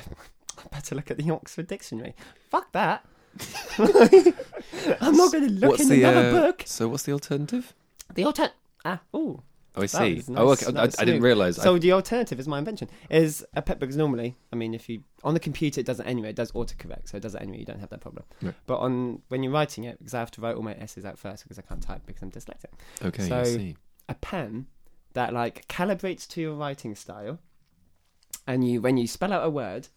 [0.64, 2.14] I better look at the Oxford Dictionary.
[2.52, 3.04] Fuck that.
[5.02, 6.64] I'm not gonna look what's in the another uh, book.
[6.66, 7.74] So what's the alternative?
[8.14, 8.50] The alter
[8.84, 10.16] ah oh Oh, I see.
[10.16, 10.66] was oh, okay.
[10.78, 11.56] I, I didn't realise.
[11.56, 14.90] So I, the alternative is my invention is a pet because normally, I mean, if
[14.90, 17.42] you on the computer it does it anyway, it does autocorrect, so it does it
[17.42, 17.60] anyway.
[17.60, 18.26] You don't have that problem.
[18.42, 18.54] Right.
[18.66, 21.18] But on when you're writing it, because I have to write all my essays out
[21.18, 22.72] first because I can't type because I'm dyslexic.
[23.06, 23.78] okay, so- I see.
[24.10, 24.66] A pen
[25.14, 27.40] that like calibrates to your writing style,
[28.46, 29.88] and you when you spell out a word,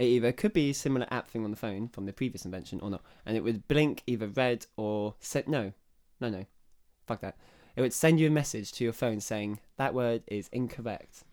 [0.00, 2.80] it either could be a similar app thing on the phone from the previous invention
[2.80, 5.72] or not, and it would blink either red or set no,
[6.20, 6.46] no, no,
[7.06, 7.36] fuck that.
[7.76, 11.24] It would send you a message to your phone saying that word is incorrect.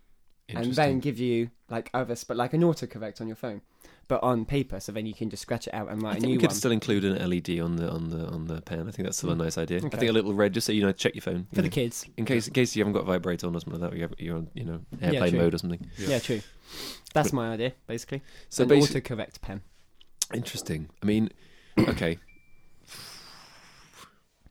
[0.50, 3.62] And then give you like other sp- like an autocorrect on your phone,
[4.08, 6.22] but on paper, so then you can just scratch it out and I write a
[6.22, 6.56] think we new could one.
[6.56, 8.88] still include an LED on the on the on the pen.
[8.88, 9.78] I think that's still a nice idea.
[9.78, 11.70] I think a little red, just so you know, check your phone you for the
[11.70, 12.06] kids.
[12.18, 13.96] in case in case you haven't got vibrate on or something like that.
[13.96, 15.40] Or you have, you're on you know airplane true.
[15.40, 15.86] mode or something.
[15.98, 16.42] Yeah, true.
[17.14, 18.22] That's my idea, basically.
[18.50, 19.62] So an basically, autocorrect pen.
[20.34, 20.90] interesting.
[21.02, 21.30] I mean,
[21.80, 22.18] okay.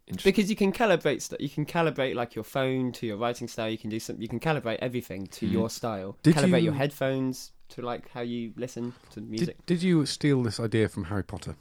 [0.08, 0.30] Interesting.
[0.32, 3.68] Because you can calibrate st- you can calibrate like your phone to your writing style.
[3.68, 4.20] You can do some.
[4.20, 5.52] You can calibrate everything to Mhm.
[5.52, 6.16] your style.
[6.22, 9.56] Did calibrate you- your headphones to like how you listen to music.
[9.58, 11.56] Did, did you steal this idea from Harry Potter?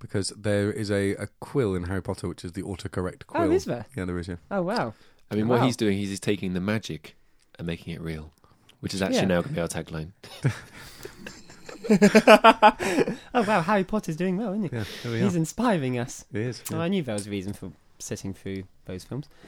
[0.00, 3.42] Because there is a, a quill in Harry Potter which is the autocorrect oh, quill.
[3.44, 3.86] oh, is there?
[3.96, 4.28] Yeah, there is.
[4.28, 4.36] Yeah.
[4.50, 4.94] Oh wow.
[5.30, 5.66] I mean, what Wow.
[5.66, 7.16] he's doing, he's, he's taking the magic
[7.58, 8.32] and making it real,
[8.80, 9.24] which is actually Yeah.
[9.26, 10.12] now going to be our tagline.
[13.34, 14.76] oh wow, Harry Potter's doing well, isn't he?
[14.76, 15.38] Yeah, there we He's are.
[15.38, 16.24] inspiring us.
[16.32, 16.62] It is.
[16.72, 16.82] Oh, yeah.
[16.82, 19.28] I knew there was a reason for sitting through those films.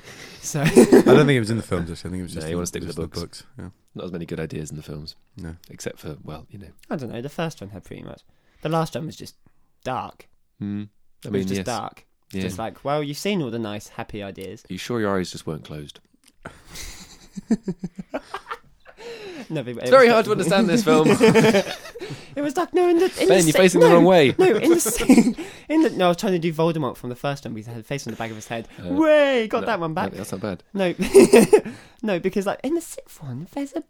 [0.41, 1.91] So I don't think it was in the films.
[1.91, 2.37] Actually, I think it was just.
[2.37, 2.51] No, just.
[2.51, 3.43] you wanna stick with just the in books.
[3.59, 3.69] Yeah.
[3.97, 5.57] Not as many good ideas in the films, No.
[5.71, 6.69] except for well, you know.
[6.91, 7.21] I don't know.
[7.23, 8.23] The first one had pretty much.
[8.63, 9.35] The last one was just
[9.85, 10.29] dark.
[10.63, 10.89] Mm.
[11.25, 11.67] I It was just yes.
[11.67, 12.07] dark.
[12.33, 12.43] Yeah.
[12.43, 14.65] Just like, well, you've seen all the nice, happy ideas.
[14.69, 16.01] Are you sure your eyes just weren't closed?
[19.49, 21.09] No, but it It's very hard to understand this film.
[22.37, 24.35] It was like No, in the in ben, the you're facing no, the wrong way.
[24.39, 25.35] No, in the scene,
[25.71, 27.73] in the no, I was trying to do Voldemort from the first one because I
[27.73, 28.69] had a face on the back of his head.
[28.79, 30.13] Uh, Way, got No, that one back.
[30.13, 30.63] no, that's not bad.
[30.75, 30.95] No,
[32.03, 33.83] no, because like in the sixth one, there's a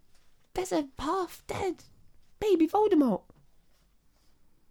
[0.54, 1.82] there's a half dead
[2.38, 3.22] baby Voldemort.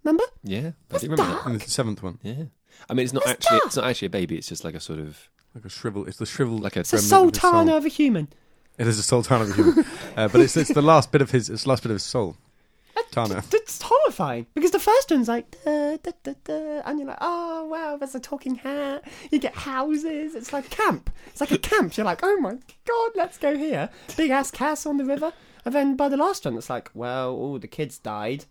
[0.06, 0.24] Remember?
[0.44, 1.46] Yeah, I That's do remember dark.
[1.46, 2.20] And it's the seventh one.
[2.24, 2.46] Yeah,
[2.90, 3.68] I mean, it's not That's actually dark.
[3.68, 4.38] it's not actually a baby.
[4.38, 6.06] It's just like a sort of like a shrivel.
[6.08, 8.30] It's the shrivel like a It's a remnant of his sultana of a human.
[8.78, 9.86] It is a sultana of a human,
[10.18, 11.50] uh, but it's it's the last bit of his.
[11.50, 12.36] It's the last bit of his soul.
[13.12, 13.44] Tana.
[13.54, 17.66] It's horrifying because the first one's like, da, da, da, da, and you're like, oh
[17.66, 19.04] wow, there's a talking hat.
[19.32, 20.36] You get houses.
[20.36, 21.10] It's like camp.
[21.28, 21.96] It's like a camp.
[21.96, 23.90] You're like, oh my god, let's go here.
[24.18, 25.32] Big ass castle on the river.
[25.64, 28.46] And then by the last one, it's like, well, all the kids died.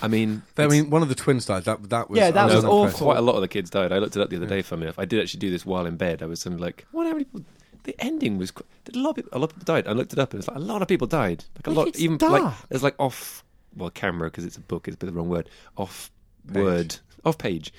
[0.00, 1.64] I mean, I mean, one of the twins died.
[1.64, 3.06] That that was Yeah, that was awful.
[3.06, 3.92] quite a lot of the kids died.
[3.92, 4.50] I looked it up the other Yeah.
[4.50, 4.62] day.
[4.62, 6.22] Funny enough, I did actually do this while in bed.
[6.22, 7.06] I was sort like, what?
[7.06, 7.44] How many people?
[7.88, 8.52] The ending was.
[8.84, 9.86] Did a lot of people, a lot of people died.
[9.88, 11.44] I looked it up and it's like a lot of people died.
[11.56, 12.54] Like a Like, lot, it's even like dark.
[12.68, 13.42] there's like off
[13.76, 14.88] well camera because it's a book.
[14.88, 15.48] It's a bit of the wrong word.
[15.76, 16.10] Off
[16.52, 16.62] Page.
[16.62, 17.72] word off page.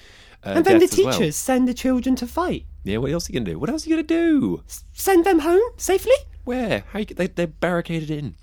[0.45, 1.13] Uh, and then the death as well.
[1.13, 2.65] teachers send the children to fight.
[2.83, 3.59] Yeah, what else are you gonna do?
[3.59, 4.63] What else are you gonna do?
[4.67, 6.13] S- Send them home safely.
[6.43, 6.83] Where?
[6.91, 8.35] How you, they they're barricaded in.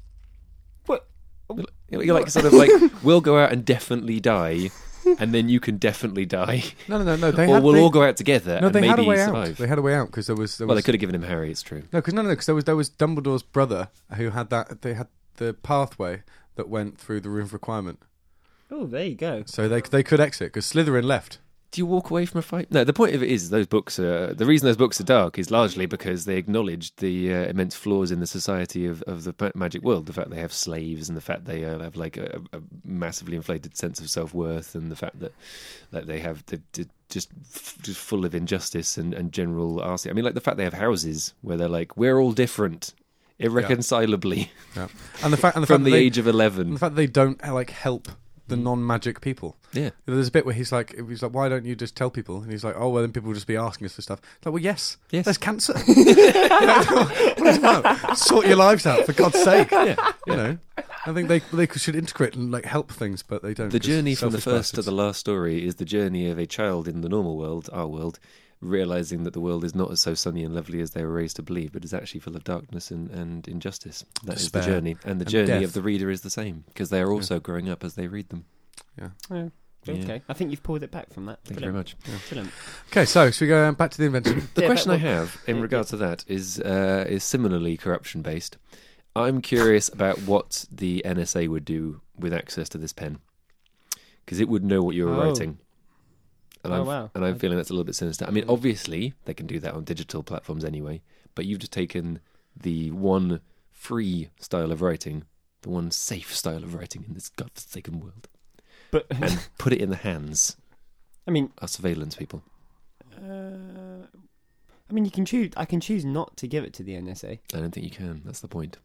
[0.87, 1.07] What?
[1.91, 2.71] You're you're like sort of like
[3.03, 4.71] we'll go out and definitely die,
[5.19, 7.31] and then you can definitely die, No, no, no, no.
[7.31, 9.05] They or had, we'll they, all go out together No, and they maybe had a
[9.05, 9.51] way survive.
[9.51, 9.57] out.
[9.57, 10.59] They had a way out because there was.
[10.59, 11.51] There well, they could have given him Harry.
[11.51, 11.83] It's true.
[11.92, 14.83] No, because no, no, because there was there was Dumbledore's brother who had that.
[14.83, 16.23] They had the pathway
[16.57, 18.01] that went through the room of requirement,
[18.71, 19.45] Oh, there you go.
[19.47, 21.38] so they they could exit because Slytherin left.
[21.73, 22.71] Do you walk away from a fight?
[22.71, 22.85] No.
[22.85, 25.51] The point of it is those books are the reason those books are dark is
[25.51, 29.83] largely because they acknowledge the uh, immense flaws in the society of, of the magic
[29.83, 30.07] world.
[30.07, 33.37] The fact they have slaves and the fact they uh, have like a, a massively
[33.37, 35.33] inflated sense of self worth and the fact that
[35.91, 37.31] that they have the, the, just
[37.83, 40.11] just full of injustice and, and general arson.
[40.11, 42.95] I mean, like the fact they have houses where they're like we're all different.
[43.39, 44.89] Irreconcilably Yeah.
[45.23, 46.73] And the fact and the from fact the they, age of and eleven.
[46.73, 48.09] the fact that they don't like help
[48.49, 48.63] the mm.
[48.63, 49.57] non-magic people.
[49.73, 52.43] Yeah, There's a bit where he's like, he's like, why don't you just tell people?
[52.43, 54.21] And he's like, oh, well, then people will just be asking us for stuff.
[54.37, 55.25] It's like, well, yes, Yes.
[55.25, 55.75] there's cancer.
[57.37, 58.17] What is that?
[58.17, 59.71] Sort your lives out for God's sake.
[59.71, 60.13] yeah.
[60.27, 60.59] You know,
[61.07, 63.71] I think they they should integrate and like help things, but they don't.
[63.71, 66.89] The journey from the first to the last story is the journey of a child
[66.89, 68.19] in the normal world, our world,
[68.61, 71.37] realizing that the world is not as so sunny and lovely as they were raised
[71.37, 74.05] to believe, but is actually full of darkness and, and injustice.
[74.25, 75.64] That is the journey, and the And journey death.
[75.64, 78.29] of the reader is the same because they are also growing up as they read
[78.31, 78.45] them.
[78.99, 79.09] Yeah.
[79.31, 79.49] Yeah.
[79.85, 79.95] Yeah.
[80.03, 80.23] Okay.
[80.29, 81.38] I think you've pulled it back from that.
[81.45, 81.97] Thank you very much.
[82.29, 82.53] Brilliant.
[82.90, 84.49] Okay, so should we go um, back to the invention?
[84.55, 88.21] The Yeah, question I have in yeah, regards to that is uh, is similarly corruption
[88.23, 88.57] based.
[89.14, 93.19] I'm curious about what the NSA would do with access to this pen
[94.25, 95.29] because it would know what you were Oh.
[95.29, 95.59] writing.
[96.64, 97.11] And Oh, I'm, wow.
[97.14, 98.25] and I'm I- feeling that's a little bit sinister.
[98.27, 98.53] I mean, Mm.
[98.53, 101.03] obviously they can do that on digital platforms anyway,
[101.35, 102.21] but you've just taken
[102.57, 103.40] the one
[103.71, 105.25] free style of writing,
[105.62, 108.29] the one safe style of writing in this godforsaken world,
[108.90, 110.57] But and put it in the hands
[111.27, 112.42] I mean, of surveillance people.
[113.16, 114.07] uh,
[114.88, 115.53] I mean, you can choose.
[115.57, 117.40] I can choose not to give it to the NSA.
[117.55, 118.23] I don't think you can.
[118.25, 118.79] That's the point.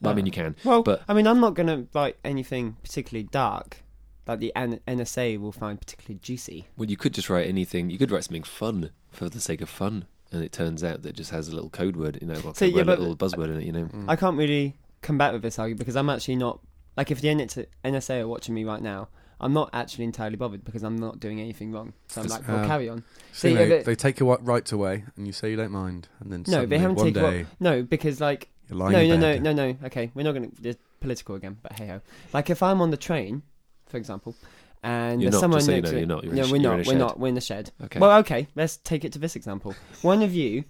[0.00, 0.56] Well, I mean, you can.
[0.64, 3.82] Well, But- I mean, I'm not going to write anything particularly dark
[4.26, 6.66] that the N- NSA will find particularly juicy.
[6.76, 7.90] Well, you could just write anything.
[7.90, 11.10] You could write something fun for the sake of fun, and it turns out that
[11.10, 13.16] it just has a little code word, you know, like So, a yeah, but- little
[13.16, 13.88] buzzword in it, you know.
[14.06, 16.60] I can't really combat with this argument because I'm actually not
[16.96, 19.08] like if the NSA NSA are watching me right now.
[19.38, 21.92] I'm not actually entirely bothered because I'm not doing anything wrong.
[22.08, 23.04] So I'm It's, like, well, uh, carry on.
[23.32, 25.72] See, See, they, if it- they take your rights away, and you say you don't
[25.72, 27.22] mind, and then No, suddenly, they haven't one taken.
[27.22, 29.76] day Well, no, because like you're lying no, no, no, no, no.
[29.88, 32.00] Okay, we're not going to it's political again, but hey ho.
[32.32, 33.42] Like if I'm on the train,
[33.88, 34.34] for example,
[34.82, 36.24] and You're there's not, someone so you know, you're not.
[36.24, 36.78] You're no, sh- we're not.
[36.80, 37.18] in we're not.
[37.18, 37.70] We're in the shed.
[37.84, 37.98] Okay.
[37.98, 38.46] Well, okay.
[38.54, 39.74] Let's take it to this example.
[40.02, 40.64] One of you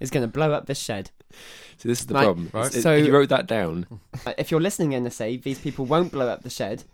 [0.00, 1.10] is going to blow up this shed.
[1.78, 2.24] So this is the Right.
[2.24, 2.50] problem.
[2.52, 2.72] Right.
[2.72, 3.86] So- you wrote that down.
[4.38, 6.84] If you're listening, in NSA, these people won't blow up the shed.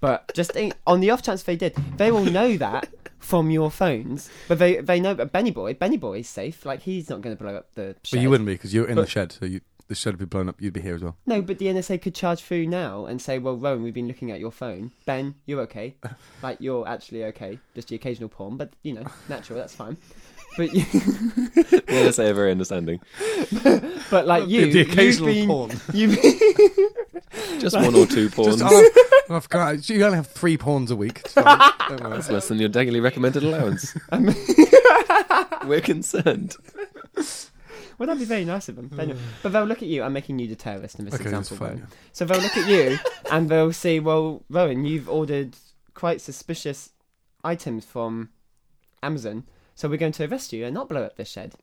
[0.00, 3.70] But just in, on the off chance they did, they will know that from your
[3.70, 4.28] phones.
[4.46, 6.66] But they they know that Benny Boy, Benny Boy is safe.
[6.66, 8.18] Like he's not going to blow up the shed.
[8.18, 10.24] But you wouldn't be because you're in the shed, so you, the shed would be
[10.24, 10.60] blown up.
[10.60, 11.16] You'd be here as well.
[11.26, 14.30] No, but the NSA could charge through now and say, "Well, Rowan, we've been looking
[14.30, 14.92] at your phone.
[15.04, 15.94] Ben, you're okay.
[16.42, 17.58] Like you're actually okay.
[17.74, 19.58] Just the occasional porn, but you know, natural.
[19.58, 19.96] That's fine."
[20.56, 23.00] But you, The NSA are very understanding.
[24.10, 25.70] but like you, the, the occasional you've been, porn.
[25.92, 28.60] You've, Just one or two pawns.
[28.60, 31.20] Just, oh, I've got- you only have three pawns a week.
[31.24, 31.34] It's.
[31.34, 31.46] Don't.
[32.10, 33.94] That's less than your daily recommended allowance.
[35.66, 36.56] We're concerned.
[37.98, 38.88] Well, that'd be very nice of them.
[38.88, 39.42] But anyway, mm.
[39.42, 40.02] But they'll look at you.
[40.02, 41.76] I'm making you the terrorist in this Okay, that's example, fine.
[41.78, 41.88] Rowan.
[42.12, 42.98] So they'll look at you
[43.30, 45.56] and they'll say, "Well, Rowan, you've ordered
[45.94, 46.90] quite suspicious
[47.44, 48.30] items from
[49.02, 51.54] Amazon, so we're going to arrest you and not blow up this shed."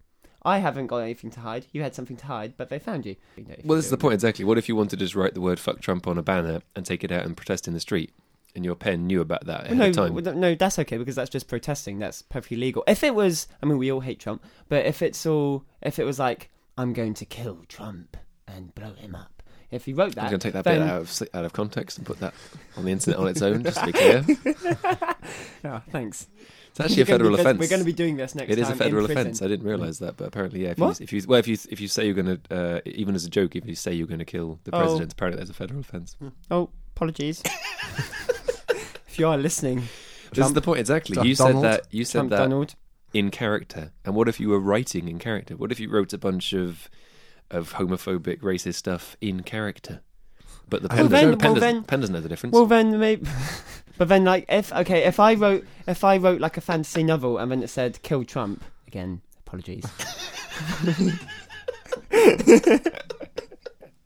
[0.45, 1.67] I haven't got anything to hide.
[1.71, 3.15] You had something to hide, but they found you.
[3.37, 4.43] You know, if Well, you this is the do- point exactly.
[4.43, 6.85] What if you wanted to just write the word "fuck Trump" on a banner and
[6.85, 8.11] take it out and protest in the street,
[8.55, 10.39] and your pen knew about that Well, no, time?
[10.39, 11.99] no, that's okay because that's just protesting.
[11.99, 12.83] That's perfectly legal.
[12.87, 16.03] If it was, I mean, we all hate Trump, but if it's all, if it
[16.05, 19.29] was like, I'm going to kill Trump and blow him up.
[19.71, 21.53] If he wrote I'm that, going to take that then- bit out of out of
[21.53, 22.35] context and put that
[22.77, 24.23] on the internet on its own, just to be clear.
[25.65, 26.27] Oh, thanks.
[26.71, 27.57] It's actually a federal offence.
[27.57, 29.41] We're going to be doing this next It is a federal offence.
[29.41, 30.71] I didn't realise that, but apparently, yeah.
[30.71, 30.99] If What?
[30.99, 33.23] you, if you well, if you if you say you're going to, uh, even as
[33.23, 34.79] a joke, if you say you're going to kill the Oh.
[34.79, 36.17] president, apparently there's a federal offence.
[36.51, 37.41] Oh, apologies.
[39.13, 39.83] if you are listening,
[40.33, 41.13] This is the point exactly.
[41.13, 41.63] Trump You said Donald.
[41.65, 41.81] that.
[41.91, 42.73] You said Trump that Donald.
[43.13, 43.91] in character.
[44.03, 45.55] And what if you were writing in character?
[45.55, 46.89] What if you wrote a bunch of
[47.51, 50.01] of homophobic, racist stuff in character?
[50.67, 52.53] But the pen, then- doesn't, pen, well, doesn't, then- pen doesn't know the difference.
[52.53, 53.27] Well, then maybe.
[53.99, 57.37] but then, like, if okay, if I wrote, if I wrote like a fantasy novel
[57.37, 59.85] and then it said "kill Trump," again, apologies.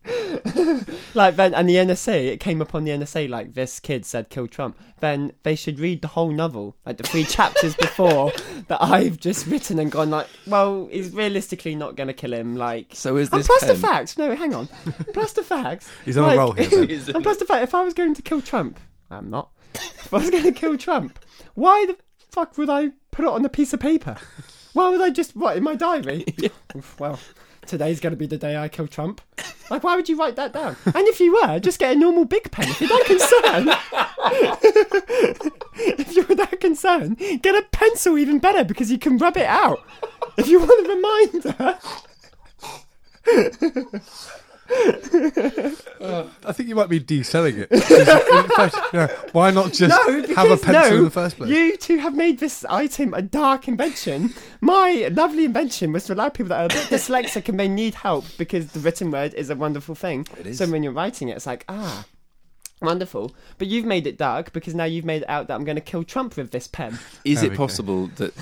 [1.14, 4.28] like then, and the NSA, it came up on the NSA like this kid said
[4.30, 4.78] kill Trump.
[5.00, 8.32] Then they should read the whole novel, like the three chapters before
[8.68, 12.56] that I've just written and gone like, well, he's realistically not going to kill him.
[12.56, 14.18] Like, So is and this plus the facts.
[14.18, 14.66] no, hang on,
[15.12, 15.90] plus the facts.
[16.04, 16.82] He's on a roll here.
[17.14, 18.80] And plus the fact, if I was going to kill Trump,
[19.10, 19.50] I'm not.
[19.74, 21.18] If I was going to kill Trump,
[21.54, 21.96] why the
[22.30, 24.16] fuck would I put it on a piece of paper?
[24.72, 26.24] Why would I just write in my diary?
[26.76, 27.18] Oof, well,
[27.68, 29.20] today's going to be the day I kill Trump.
[29.70, 30.76] Like, why would you write that down?
[30.86, 32.68] And if you were, just get a normal big pen.
[32.68, 33.68] If you're that concerned,
[35.98, 39.80] if you're that concerned, get a pencil even better because you can rub it out.
[40.36, 41.78] If you want a reminder.
[44.70, 47.68] I think you might be de-selling it.
[48.56, 51.50] Fact, yeah, why not just No, have a because pencil no, in the first place?
[51.50, 54.34] You two have made this item a dark invention.
[54.60, 57.94] My lovely invention was to allow people that are a bit dyslexic and they need
[57.94, 60.26] help because the written word is a wonderful thing.
[60.52, 62.04] So when you're writing it, it's like, ah,
[62.80, 63.34] wonderful.
[63.58, 65.80] But you've made it dark because now you've made it out that I'm going to
[65.82, 66.98] kill Trump with this pen.
[67.24, 67.64] Is There it we go.
[67.66, 68.32] possible that,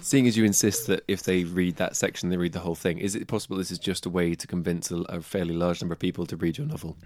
[0.02, 2.98] seeing as you insist that if they read that section, they read the whole thing,
[2.98, 5.92] is it possible this is just a way to convince a, a fairly large number
[5.94, 6.96] of people to read your novel?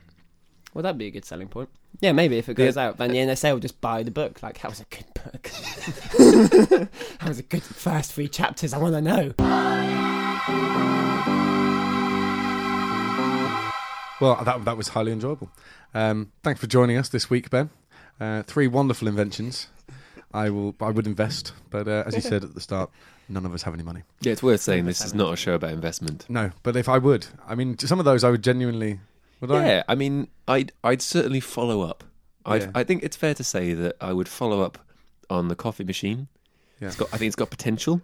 [0.73, 1.69] Well, that'd be a good selling point.
[2.01, 2.87] Yeah, maybe if it goes Yeah.
[2.89, 4.41] out, then the NSA will just buy the book.
[4.41, 5.43] Like, that was a good book.
[7.21, 8.73] that was a good first three chapters.
[8.73, 9.33] I want to know.
[14.21, 15.51] Well, that that was highly enjoyable.
[15.95, 17.71] Um, thanks for joining us this week, Ben.
[18.21, 19.69] Uh, three wonderful inventions.
[20.33, 20.75] I will.
[20.81, 22.91] I would invest, but uh, as you said at the start,
[23.29, 24.03] none of us have any money.
[24.21, 26.27] Yeah, it's worth saying this is not a show about investment.
[26.29, 29.01] No, but if I would, I mean, some of those I would genuinely.
[29.41, 29.67] Would I?
[29.67, 32.05] Yeah, I mean, I'd I'd certainly follow up.
[32.47, 32.71] I'd, Yeah.
[32.75, 34.79] I think it's fair to say that I would follow up
[35.29, 36.29] on the coffee machine.
[36.81, 36.89] Yeah.
[36.89, 38.01] It's got, I think it's got potential,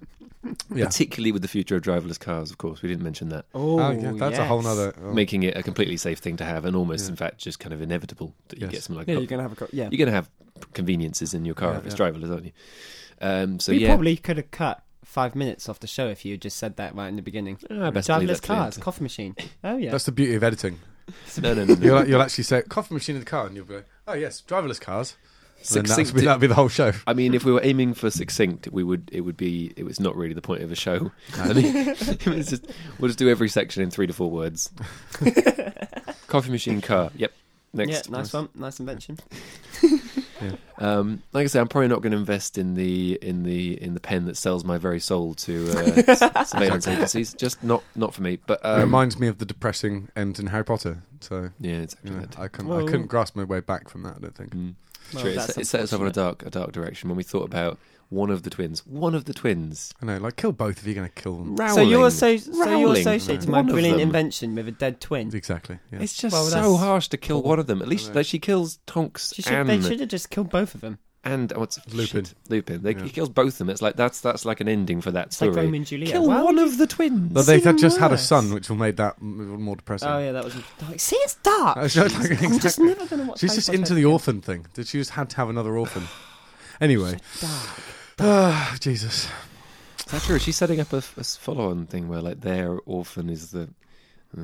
[0.74, 0.86] Yeah.
[0.86, 2.50] particularly with the future of driverless cars.
[2.50, 4.94] Of course, we didn't mention that, Oh, Oh, yeah, that's a whole nother.
[5.02, 5.12] oh.
[5.12, 7.10] making it a completely safe thing to have, and almost, Yeah.
[7.10, 9.52] in fact, just kind of inevitable that you get something like yeah, you're gonna have
[9.52, 9.88] a co- yeah.
[9.90, 10.28] you're going to have
[10.72, 12.10] conveniences in your car Yeah, if it's yeah.
[12.10, 12.52] driverless, aren't you?
[13.20, 16.32] Um, so we yeah, probably could have cut five minutes off the show if you
[16.32, 17.54] had just said that right in the beginning.
[17.56, 18.82] Best Driverless that to the cars, end.
[18.84, 19.34] coffee machine.
[19.64, 19.90] Oh yeah.
[19.90, 20.78] That's the beauty of editing.
[21.40, 21.80] No, no, no, no.
[21.84, 24.42] You'll, you'll actually say coffee machine in the car, and you'll be like, "Oh yes,
[24.46, 25.16] driverless cars."
[25.74, 26.92] And then That'd be, that'll be the whole show.
[27.06, 29.08] I mean, if we were aiming for succinct, we would.
[29.12, 29.72] It would be.
[29.76, 31.10] It was not really the point of a show.
[31.38, 31.74] I think
[32.26, 32.66] it just,
[32.98, 34.70] we'll just do every section in three to four words.
[36.28, 37.10] Coffee machine, car.
[37.16, 37.32] Yep.
[37.72, 38.08] Next.
[38.08, 39.18] Yeah, nice one, nice invention.
[40.78, 43.94] Um, like I say, I'm probably not going to invest in the in the in
[43.94, 47.32] the pen that sells my very soul to uh, surveillance agencies.
[47.34, 48.38] Just not not for me.
[48.46, 51.02] But it um, reminds me of the depressing end in Harry Potter.
[51.20, 52.26] So yeah, it's you know.
[52.36, 52.68] I couldn't.
[52.68, 54.16] Well- I couldn't grasp my way back from that.
[54.16, 54.54] I don't think.
[54.54, 54.74] Mm.
[55.12, 55.30] Well, True.
[55.32, 57.22] It, that's set- it set us off on a dark a dark direction when we
[57.22, 57.78] thought about
[58.08, 58.86] one of the twins.
[58.86, 59.92] One of the twins.
[60.00, 60.18] I know.
[60.18, 61.56] Like, kill both if you're going to kill them.
[61.70, 63.00] So you're so, so you're Rowling.
[63.00, 64.08] associating One my of brilliant them.
[64.08, 65.34] invention with a dead twin.
[65.34, 65.78] Exactly.
[65.90, 66.00] Yeah.
[66.02, 67.82] It's just Well, so that's- harsh to kill one of them.
[67.82, 70.74] At least like, she kills Tonks She should, and they should have just killed both
[70.76, 70.98] of them.
[71.26, 72.24] And what's Lupin.
[72.24, 72.82] shit, Lupin.
[72.82, 73.02] They, Yeah.
[73.02, 73.70] He kills both of them.
[73.70, 75.50] It's like that's that's like an ending for that It's story.
[75.50, 76.12] like Romeo and Juliet.
[76.12, 77.32] Kill Why one of the twins.
[77.32, 80.08] But they even had just had a son, which will make that more depressing.
[80.08, 80.54] Oh yeah, that was.
[80.88, 81.76] Like, See, it's dark.
[81.76, 83.40] Uh, so, like, I'm just never gonna watch.
[83.40, 84.12] She's Harry just into the again.
[84.12, 84.66] orphan thing.
[84.74, 86.04] Did she just had to have another orphan.
[86.80, 87.80] Anyway, Dark.
[88.20, 89.28] ah, Jesus.
[89.98, 90.38] Is that true?
[90.38, 93.70] She's setting up a, a follow-on thing where like their orphan is the
[94.36, 94.40] uh,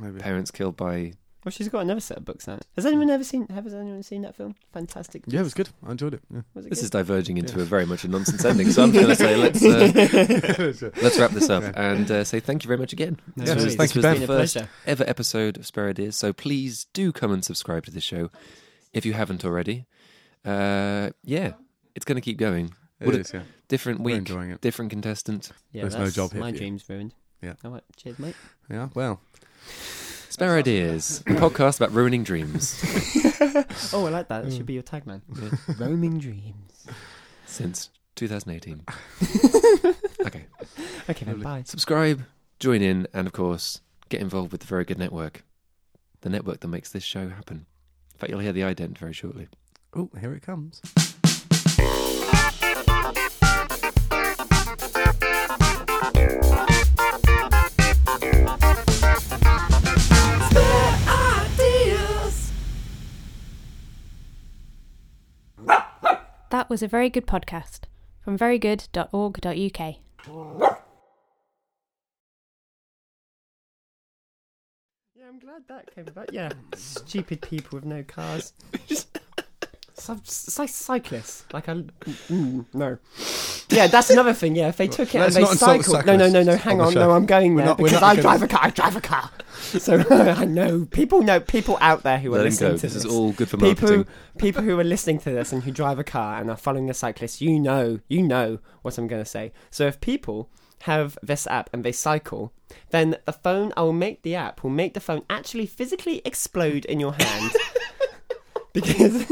[0.00, 0.18] Maybe.
[0.18, 1.12] parents killed by.
[1.44, 2.62] Well, she's got another set of books out.
[2.74, 3.46] Has anyone ever seen?
[3.48, 4.56] Has anyone seen that film?
[4.72, 5.22] Fantastic.
[5.28, 5.68] Yeah, it was good.
[5.86, 6.20] I enjoyed it.
[6.32, 6.40] Yeah.
[6.54, 6.84] Was it This good?
[6.84, 8.70] is diverging into a very much a nonsense ending.
[8.72, 11.72] So I'm going to say let's uh, let's wrap this up Yeah.
[11.92, 13.18] and uh, say thank you very much again.
[13.36, 13.76] No Yes, worries.
[13.76, 14.20] thank this you, was Ben.
[14.20, 14.68] the first pleasure.
[14.86, 16.16] ever episode of Spare Ideas.
[16.16, 18.30] So please do come and subscribe to the show
[18.92, 19.86] if you haven't already.
[20.44, 21.52] Uh, yeah,
[21.94, 22.74] it's going to keep going.
[23.00, 23.42] It Would it- is, yeah.
[23.68, 24.60] Different We're week, enjoying it.
[24.62, 25.52] different contestant.
[25.72, 26.58] Yeah, There's no that's job here My for you.
[26.58, 27.14] dreams ruined.
[27.42, 27.52] Yeah.
[27.64, 27.82] All right.
[27.96, 28.34] Cheers, mate.
[28.70, 29.20] Yeah, well.
[30.38, 32.80] Spare Ideas, a podcast about ruining dreams
[33.92, 34.44] Oh, I like that.
[34.44, 35.22] That should be your tagline.
[35.32, 35.80] Mm.
[35.80, 36.86] Roaming dreams.
[37.44, 38.84] since 2018.
[40.24, 40.44] okay,
[41.10, 41.40] Okay, then.
[41.40, 41.64] Bye.
[41.66, 42.22] subscribe,
[42.60, 43.80] join in, and of course,
[44.10, 45.42] get involved with the Very Good Network,
[46.20, 47.66] the network that makes this show happen.
[48.14, 49.48] In fact, you'll hear the ident very shortly.
[49.92, 50.80] Oh, here it comes.
[66.68, 67.84] That was a very good podcast
[68.20, 69.96] from verygood.org.uk.
[75.14, 76.30] Yeah, I'm glad that came about.
[76.34, 78.52] Yeah, stupid people with no cars.
[79.98, 81.44] Some, cyclists.
[81.52, 82.98] Like I, mm, no.
[83.70, 84.56] Yeah, that's another thing.
[84.56, 86.06] Yeah, if they took it Let's and they not cycled.
[86.06, 86.56] No, no, no, no.
[86.56, 86.94] Hang on on.
[86.94, 87.10] No.
[87.10, 88.60] I'm going We're there not- because I gonna- drive a car.
[88.62, 89.30] I drive a car.
[89.58, 92.76] So I know people know people out there who are Let him listening go.
[92.76, 93.04] to This this.
[93.04, 94.06] is all good for people, marketing.
[94.38, 96.94] people who are listening to this and who drive a car and are following the
[96.94, 99.52] cyclist, you know, you know what I'm going to say.
[99.70, 100.48] So if people
[100.82, 102.52] have this app and they cycle,
[102.90, 106.84] then the phone, I will make the app, will make the phone actually physically explode
[106.84, 107.50] in your hand.
[108.80, 109.26] because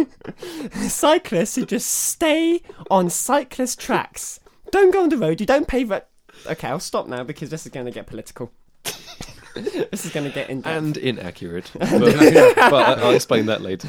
[0.93, 4.41] cyclists who just stay on cyclist tracks,
[4.71, 5.85] don't go on the road, you don't pay.
[5.85, 6.03] Re-
[6.47, 8.53] okay, I'll stop now because this is going to get political.
[9.55, 10.77] this is going to get in depth.
[10.77, 11.71] and inaccurate.
[11.79, 13.89] But, but I'll explain that later.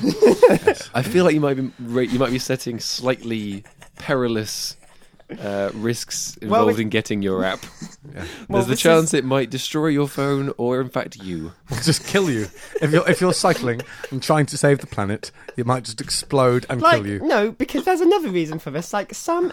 [0.94, 1.72] I feel like you might be
[2.06, 3.64] you might be setting slightly
[3.98, 4.78] perilous
[5.40, 7.60] uh, risks Well, involved in getting your app.
[8.16, 8.24] Yeah.
[8.48, 11.52] Well, There's the this chance it might destroy your phone, or in fact you.
[11.70, 12.48] Will just kill you
[12.82, 15.30] if you're if you're cycling and trying to save the planet.
[15.58, 17.20] It might just explode and like kill you.
[17.20, 19.52] no because there's another reason for this like some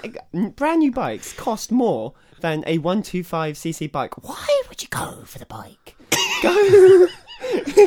[0.55, 5.47] brand new bikes cost more than a 125cc bike why would you go for the
[5.47, 5.97] bike
[6.43, 7.09] go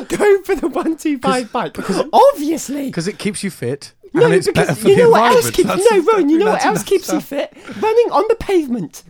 [0.06, 4.98] go for the 125 bike Because, obviously Because it keeps you fit no, because you
[4.98, 8.24] know what else keeps no Ron, you know what else keeps you fit running on
[8.30, 9.04] the pavement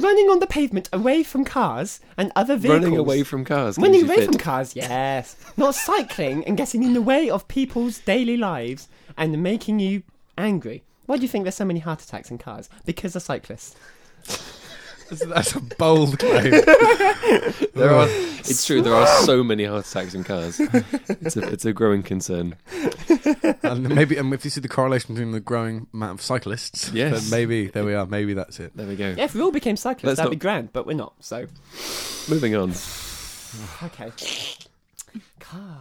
[0.00, 3.78] running on the pavement away from cars and other vehicles Running away from cars.
[3.78, 4.26] Running away fit.
[4.26, 5.36] from cars, yes.
[5.56, 10.02] Not cycling and getting in the way of people's daily lives and making you
[10.36, 10.82] angry.
[11.06, 12.68] Why do you think there's so many heart attacks in cars?
[12.84, 13.76] Because of cyclists.
[15.20, 16.52] That's, that's a bold claim.
[17.74, 18.08] There are.
[18.46, 18.82] It's true.
[18.82, 20.60] There are so many heart attacks in cars.
[20.60, 22.56] It's a it's a growing concern.
[23.62, 27.22] and maybe, and if you see the correlation between the growing amount of cyclists, Yes.
[27.22, 28.04] then maybe there we are.
[28.04, 28.76] Maybe that's it.
[28.76, 29.14] There we go.
[29.16, 31.14] Yeah, if we all became cyclists, Let's that'd not- be grand, but we're not.
[31.20, 31.46] So,
[32.28, 32.72] Moving on.
[33.82, 34.12] okay.
[35.40, 35.78] Come,